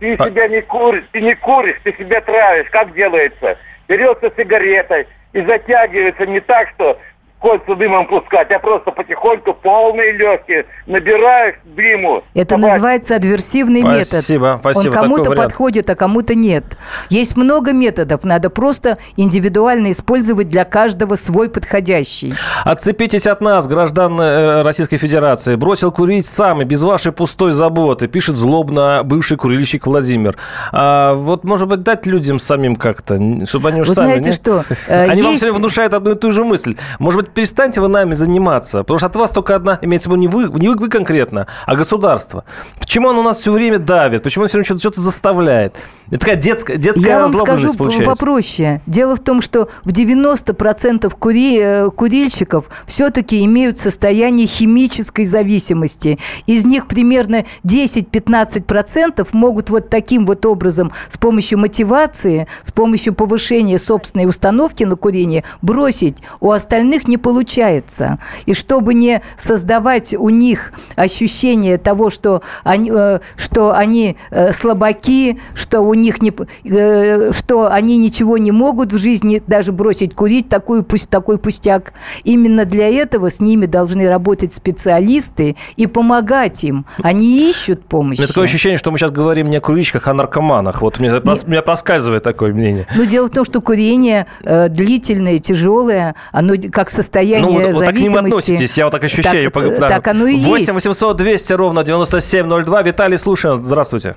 Ты 0.00 0.16
По... 0.16 0.26
себя 0.26 0.48
не 0.48 0.60
куришь, 0.62 1.04
ты 1.12 1.20
не 1.20 1.34
куришь, 1.34 1.80
ты 1.84 1.92
себя 1.92 2.20
травишь. 2.20 2.68
Как 2.70 2.92
делается? 2.94 3.58
Берется 3.88 4.30
сигарета 4.36 5.04
и 5.32 5.40
затягивается 5.42 6.26
не 6.26 6.40
так, 6.40 6.68
что 6.74 6.98
кольца 7.40 7.74
дымом 7.74 8.06
пускать, 8.06 8.50
а 8.50 8.58
просто 8.58 8.90
потихоньку 8.90 9.54
полные 9.54 10.12
легкие 10.12 10.66
набираешь 10.86 11.56
дыму. 11.64 12.22
Это 12.34 12.54
Собак... 12.54 12.70
называется 12.70 13.16
адверсивный 13.16 13.80
спасибо, 13.80 13.96
метод. 13.96 14.12
Спасибо, 14.12 14.58
спасибо. 14.60 14.94
Он 14.94 15.00
кому-то 15.02 15.30
подходит, 15.32 15.90
а 15.90 15.94
кому-то 15.94 16.34
нет. 16.34 16.64
Есть 17.10 17.36
много 17.36 17.72
методов, 17.72 18.24
надо 18.24 18.50
просто 18.50 18.98
индивидуально 19.16 19.92
использовать 19.92 20.48
для 20.48 20.64
каждого 20.64 21.14
свой 21.14 21.48
подходящий. 21.48 22.34
Отцепитесь 22.64 23.26
от 23.26 23.40
нас, 23.40 23.66
граждан 23.66 24.20
э, 24.20 24.62
Российской 24.62 24.96
Федерации. 24.96 25.54
Бросил 25.56 25.92
курить 25.92 26.26
сам 26.26 26.62
и 26.62 26.64
без 26.64 26.82
вашей 26.82 27.12
пустой 27.12 27.52
заботы, 27.52 28.08
пишет 28.08 28.36
злобно 28.36 29.02
бывший 29.04 29.36
курильщик 29.36 29.86
Владимир. 29.86 30.36
А, 30.72 31.14
вот, 31.14 31.44
может 31.44 31.68
быть, 31.68 31.82
дать 31.82 32.06
людям 32.06 32.38
самим 32.38 32.76
как-то, 32.76 33.16
чтобы 33.46 33.68
они 33.68 33.82
уж 33.82 33.88
Вы 33.88 33.94
сами... 33.94 34.06
знаете 34.06 34.30
нет? 34.30 34.34
что? 34.34 34.62
Они 34.88 35.16
есть... 35.16 35.22
вам 35.22 35.36
все 35.36 35.46
время 35.46 35.58
внушают 35.58 35.94
одну 35.94 36.12
и 36.12 36.14
ту 36.14 36.30
же 36.30 36.44
мысль. 36.44 36.76
Может 36.98 37.20
быть, 37.20 37.27
перестаньте 37.34 37.80
вы 37.80 37.88
нами 37.88 38.14
заниматься, 38.14 38.78
потому 38.78 38.98
что 38.98 39.06
от 39.06 39.16
вас 39.16 39.30
только 39.30 39.54
одна, 39.54 39.78
имеется 39.82 40.08
в 40.08 40.12
виду 40.12 40.20
не 40.20 40.28
вы, 40.28 40.44
не 40.58 40.68
вы 40.68 40.88
конкретно, 40.88 41.46
а 41.66 41.76
государство. 41.76 42.44
Почему 42.78 43.08
оно 43.08 43.20
у 43.20 43.22
нас 43.22 43.40
все 43.40 43.52
время 43.52 43.78
давит? 43.78 44.22
Почему 44.22 44.42
оно 44.42 44.48
все 44.48 44.58
время 44.58 44.64
что-то, 44.64 44.80
что-то 44.80 45.00
заставляет? 45.00 45.76
Это 46.10 46.20
такая 46.20 46.36
детская, 46.36 46.76
детская 46.78 47.06
Я 47.06 47.20
вам 47.20 47.34
скажу 47.34 47.74
получается. 47.74 48.10
попроще. 48.10 48.80
Дело 48.86 49.14
в 49.14 49.20
том, 49.20 49.42
что 49.42 49.68
в 49.84 49.88
90% 49.90 51.14
кури... 51.18 51.58
Э, 51.58 51.90
курильщиков 51.90 52.66
все-таки 52.86 53.44
имеют 53.44 53.78
состояние 53.78 54.46
химической 54.46 55.24
зависимости. 55.24 56.18
Из 56.46 56.64
них 56.64 56.86
примерно 56.86 57.44
10-15% 57.64 59.28
могут 59.32 59.68
вот 59.68 59.90
таким 59.90 60.24
вот 60.24 60.46
образом 60.46 60.92
с 61.10 61.18
помощью 61.18 61.58
мотивации, 61.58 62.46
с 62.62 62.72
помощью 62.72 63.14
повышения 63.14 63.78
собственной 63.78 64.26
установки 64.26 64.84
на 64.84 64.96
курение 64.96 65.44
бросить. 65.60 66.18
У 66.40 66.50
остальных 66.50 67.06
не 67.06 67.17
получается. 67.18 68.18
И 68.46 68.54
чтобы 68.54 68.94
не 68.94 69.22
создавать 69.36 70.14
у 70.14 70.28
них 70.30 70.72
ощущение 70.96 71.78
того, 71.78 72.10
что 72.10 72.42
они, 72.64 72.90
э, 72.94 73.20
что 73.36 73.74
они 73.74 74.16
э, 74.30 74.52
слабаки, 74.52 75.40
что 75.54 75.80
у 75.80 75.94
них 75.94 76.22
не, 76.22 76.32
э, 76.64 77.32
что 77.32 77.70
они 77.70 77.98
ничего 77.98 78.38
не 78.38 78.52
могут 78.52 78.92
в 78.92 78.98
жизни 78.98 79.42
даже 79.46 79.72
бросить 79.72 80.14
курить, 80.14 80.48
такой, 80.48 80.82
пусть, 80.82 81.10
такой 81.10 81.38
пустяк. 81.38 81.92
Именно 82.24 82.64
для 82.64 82.88
этого 82.88 83.30
с 83.30 83.40
ними 83.40 83.66
должны 83.66 84.08
работать 84.08 84.52
специалисты 84.52 85.56
и 85.76 85.86
помогать 85.86 86.64
им. 86.64 86.86
Они 87.02 87.50
ищут 87.50 87.84
помощи. 87.84 88.20
У 88.20 88.22
меня 88.22 88.28
такое 88.28 88.44
ощущение, 88.44 88.78
что 88.78 88.90
мы 88.90 88.98
сейчас 88.98 89.10
говорим 89.10 89.50
не 89.50 89.56
о 89.56 89.60
курильщиках, 89.60 90.08
а 90.08 90.10
о 90.12 90.14
наркоманах. 90.14 90.82
Вот 90.82 90.98
мне, 90.98 91.10
Нет. 91.10 91.46
меня 91.46 91.62
проскальзывает 91.62 92.22
такое 92.22 92.52
мнение. 92.52 92.86
Ну, 92.94 93.04
дело 93.04 93.26
в 93.26 93.30
том, 93.30 93.44
что 93.44 93.60
курение 93.60 94.26
э, 94.44 94.68
длительное, 94.68 95.38
тяжелое, 95.38 96.14
оно 96.32 96.54
как 96.70 96.90
состояние 96.90 97.07
ну, 97.14 97.52
вот, 97.52 97.72
вот 97.74 97.84
так 97.84 97.94
к 97.94 97.98
ним 97.98 98.16
относитесь, 98.16 98.76
я 98.76 98.84
вот 98.84 98.90
так 98.90 99.04
ощущаю. 99.04 99.50
Так, 99.50 99.78
так, 99.78 99.88
так 99.88 100.08
оно 100.08 100.26
и 100.26 100.36
8 100.36 100.48
есть. 100.58 100.68
8 100.68 100.74
800 100.74 101.16
200 101.16 101.52
ровно 101.54 101.84
9702. 101.84 102.82
Виталий, 102.82 103.18
слушаем. 103.18 103.56
Здравствуйте. 103.56 104.16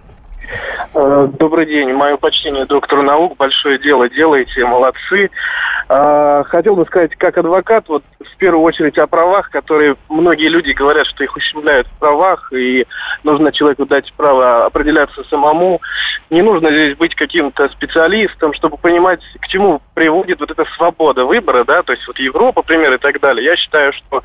Э, 0.93 1.27
добрый 1.39 1.65
день. 1.65 1.93
Мое 1.93 2.17
почтение 2.17 2.65
доктору 2.65 3.01
наук. 3.01 3.37
Большое 3.37 3.79
дело 3.79 4.09
делаете. 4.09 4.65
Молодцы. 4.65 5.29
Э, 5.87 6.43
хотел 6.47 6.75
бы 6.75 6.85
сказать, 6.85 7.15
как 7.15 7.37
адвокат, 7.37 7.87
вот 7.87 8.03
в 8.19 8.37
первую 8.37 8.63
очередь 8.63 8.97
о 8.97 9.07
правах, 9.07 9.49
которые 9.51 9.95
многие 10.09 10.49
люди 10.49 10.71
говорят, 10.71 11.07
что 11.07 11.23
их 11.23 11.35
ущемляют 11.35 11.87
в 11.87 11.99
правах, 11.99 12.51
и 12.53 12.85
нужно 13.23 13.51
человеку 13.51 13.85
дать 13.85 14.11
право 14.13 14.65
определяться 14.65 15.23
самому. 15.25 15.81
Не 16.29 16.41
нужно 16.41 16.69
здесь 16.71 16.97
быть 16.97 17.15
каким-то 17.15 17.69
специалистом, 17.69 18.53
чтобы 18.53 18.77
понимать, 18.77 19.21
к 19.39 19.47
чему 19.47 19.81
приводит 19.93 20.39
вот 20.39 20.51
эта 20.51 20.65
свобода 20.75 21.25
выбора, 21.25 21.63
да, 21.63 21.83
то 21.83 21.93
есть 21.93 22.07
вот 22.07 22.19
Европа, 22.19 22.61
пример 22.61 22.93
и 22.93 22.97
так 22.97 23.19
далее. 23.19 23.45
Я 23.45 23.55
считаю, 23.55 23.93
что 23.93 24.23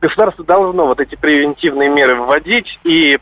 государство 0.00 0.44
должно 0.44 0.86
вот 0.86 1.00
эти 1.00 1.16
превентивные 1.16 1.88
меры 1.88 2.16
вводить, 2.16 2.78
и 2.84 3.18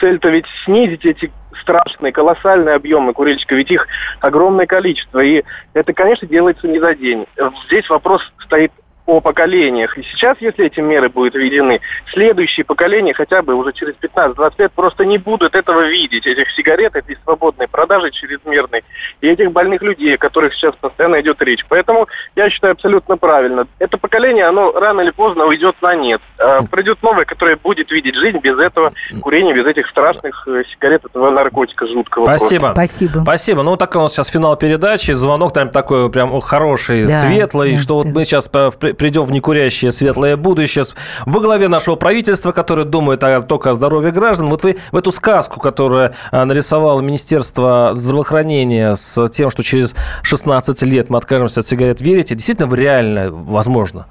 цель-то 0.00 0.28
ведь 0.30 0.46
снизить 0.64 1.04
эти 1.04 1.30
страшные, 1.60 2.12
колоссальные 2.12 2.74
объемы 2.74 3.12
курильщика, 3.12 3.54
ведь 3.54 3.70
их 3.70 3.86
огромное 4.20 4.66
количество. 4.66 5.20
И 5.20 5.42
это, 5.72 5.92
конечно, 5.92 6.26
делается 6.26 6.66
не 6.66 6.78
за 6.78 6.94
день. 6.94 7.26
Здесь 7.66 7.88
вопрос 7.88 8.22
стоит 8.40 8.72
о 9.06 9.20
поколениях. 9.20 9.98
И 9.98 10.02
сейчас, 10.02 10.36
если 10.40 10.66
эти 10.66 10.80
меры 10.80 11.08
будут 11.08 11.34
введены, 11.34 11.80
следующие 12.12 12.64
поколения 12.64 13.12
хотя 13.12 13.42
бы 13.42 13.54
уже 13.54 13.72
через 13.72 13.94
15-20 13.96 14.52
лет 14.58 14.72
просто 14.72 15.04
не 15.04 15.18
будут 15.18 15.54
этого 15.54 15.86
видеть, 15.88 16.26
этих 16.26 16.50
сигарет, 16.52 16.96
этой 16.96 17.16
свободной 17.22 17.68
продажи 17.68 18.10
чрезмерной, 18.10 18.82
и 19.20 19.28
этих 19.28 19.52
больных 19.52 19.82
людей, 19.82 20.14
о 20.14 20.18
которых 20.18 20.54
сейчас 20.54 20.74
постоянно 20.76 21.20
идет 21.20 21.40
речь. 21.42 21.64
Поэтому 21.68 22.08
я 22.34 22.48
считаю 22.48 22.72
абсолютно 22.72 23.16
правильно. 23.16 23.66
Это 23.78 23.98
поколение, 23.98 24.46
оно 24.46 24.72
рано 24.72 25.02
или 25.02 25.10
поздно 25.10 25.44
уйдет 25.44 25.76
на 25.82 25.94
нет. 25.94 26.22
А 26.38 26.62
придет 26.62 27.02
новое, 27.02 27.24
которое 27.24 27.56
будет 27.56 27.90
видеть 27.90 28.14
жизнь 28.14 28.38
без 28.38 28.58
этого 28.58 28.92
курения, 29.20 29.54
без 29.54 29.66
этих 29.66 29.86
страшных 29.88 30.46
э, 30.48 30.62
сигарет, 30.72 31.04
этого 31.04 31.30
наркотика 31.30 31.86
жуткого. 31.86 32.24
Спасибо. 32.24 32.72
Просто. 32.72 32.86
Спасибо. 32.86 33.22
Спасибо. 33.22 33.62
Ну, 33.62 33.76
так 33.76 33.94
у 33.96 33.98
нас 33.98 34.12
сейчас 34.12 34.28
финал 34.28 34.56
передачи. 34.56 35.12
Звонок 35.12 35.52
там 35.52 35.70
такой 35.70 36.10
прям 36.10 36.40
хороший, 36.40 37.06
да, 37.06 37.20
светлый, 37.20 37.72
да, 37.72 37.76
что 37.76 38.02
да. 38.02 38.08
вот 38.08 38.14
мы 38.14 38.24
сейчас 38.24 38.48
придем 38.94 39.24
в 39.24 39.32
некурящее 39.32 39.92
светлое 39.92 40.36
будущее 40.36 40.84
во 41.26 41.40
главе 41.40 41.68
нашего 41.68 41.96
правительства, 41.96 42.52
которое 42.52 42.84
думает 42.84 43.20
только 43.48 43.70
о 43.70 43.74
здоровье 43.74 44.10
граждан. 44.10 44.48
Вот 44.48 44.62
вы 44.62 44.76
в 44.92 44.96
эту 44.96 45.12
сказку, 45.12 45.60
которую 45.60 46.14
а, 46.30 46.44
нарисовало 46.44 47.00
Министерство 47.00 47.92
здравоохранения 47.94 48.94
с 48.94 49.28
тем, 49.28 49.50
что 49.50 49.62
через 49.62 49.94
16 50.22 50.82
лет 50.82 51.10
мы 51.10 51.18
откажемся 51.18 51.60
от 51.60 51.66
сигарет, 51.66 52.00
верите? 52.00 52.34
Действительно, 52.34 52.74
реально 52.74 53.30
возможно? 53.30 54.06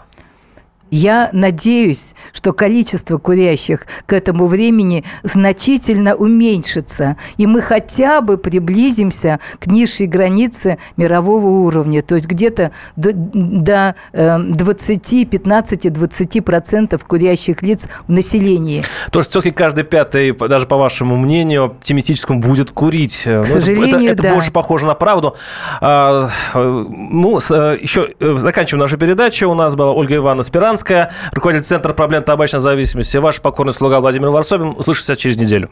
Я 0.95 1.31
надеюсь, 1.33 2.13
что 2.33 2.53
количество 2.53 3.17
курящих 3.17 3.87
к 4.05 4.13
этому 4.13 4.45
времени 4.45 5.03
значительно 5.23 6.13
уменьшится, 6.13 7.17
и 7.37 7.47
мы 7.47 7.63
хотя 7.63 8.21
бы 8.21 8.37
приблизимся 8.37 9.39
к 9.59 9.65
низшей 9.65 10.05
границе 10.05 10.77
мирового 10.95 11.47
уровня, 11.47 12.03
то 12.03 12.13
есть 12.13 12.27
где-то 12.27 12.73
до, 12.95 13.11
до 13.11 13.95
20, 14.13 15.29
15, 15.31 15.93
20 15.93 16.45
процентов 16.45 17.05
курящих 17.05 17.63
лиц 17.63 17.87
в 18.07 18.11
населении. 18.11 18.83
То 19.11 19.17
есть 19.17 19.31
все-таки 19.31 19.49
каждый 19.49 19.85
пятый, 19.85 20.31
даже 20.31 20.67
по 20.67 20.77
вашему 20.77 21.15
мнению, 21.15 21.63
оптимистическому, 21.63 22.39
будет 22.39 22.69
курить. 22.69 23.23
К 23.23 23.37
ну, 23.37 23.43
сожалению, 23.45 23.87
это, 23.87 23.97
это, 23.97 24.27
это 24.27 24.33
больше 24.35 24.51
похоже 24.51 24.85
на 24.85 24.93
правду. 24.93 25.35
А, 25.81 26.29
ну, 26.53 27.37
еще 27.37 28.13
э, 28.19 28.35
заканчиваем 28.37 28.81
нашу 28.81 28.97
передачу. 28.97 29.49
У 29.49 29.55
нас 29.55 29.75
была 29.75 29.91
Ольга 29.91 30.17
Ивановна 30.17 30.43
Спиранская, 30.43 30.82
руководитель 31.31 31.65
Центра 31.65 31.93
проблем 31.93 32.23
табачной 32.23 32.59
зависимости. 32.59 33.17
Ваш 33.17 33.41
покорный 33.41 33.73
слуга 33.73 33.99
Владимир 33.99 34.29
Варсобин. 34.29 34.75
Услышимся 34.77 35.15
через 35.15 35.37
неделю. 35.37 35.69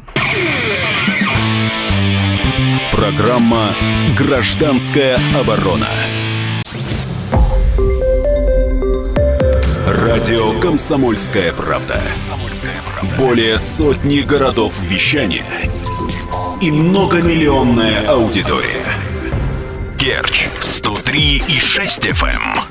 Программа 2.91 3.70
«Гражданская 4.18 5.18
оборона». 5.36 5.88
Радио 9.88 10.59
«Комсомольская 10.59 11.51
правда». 11.53 12.01
Более 13.18 13.57
сотни 13.57 14.20
городов 14.20 14.74
вещания 14.82 15.45
и 16.62 16.72
многомиллионная 16.72 18.07
аудитория. 18.07 18.86
Керчь 19.97 20.47
103 20.59 21.43
и 21.47 21.59
6 21.59 22.07
FM. 22.07 22.70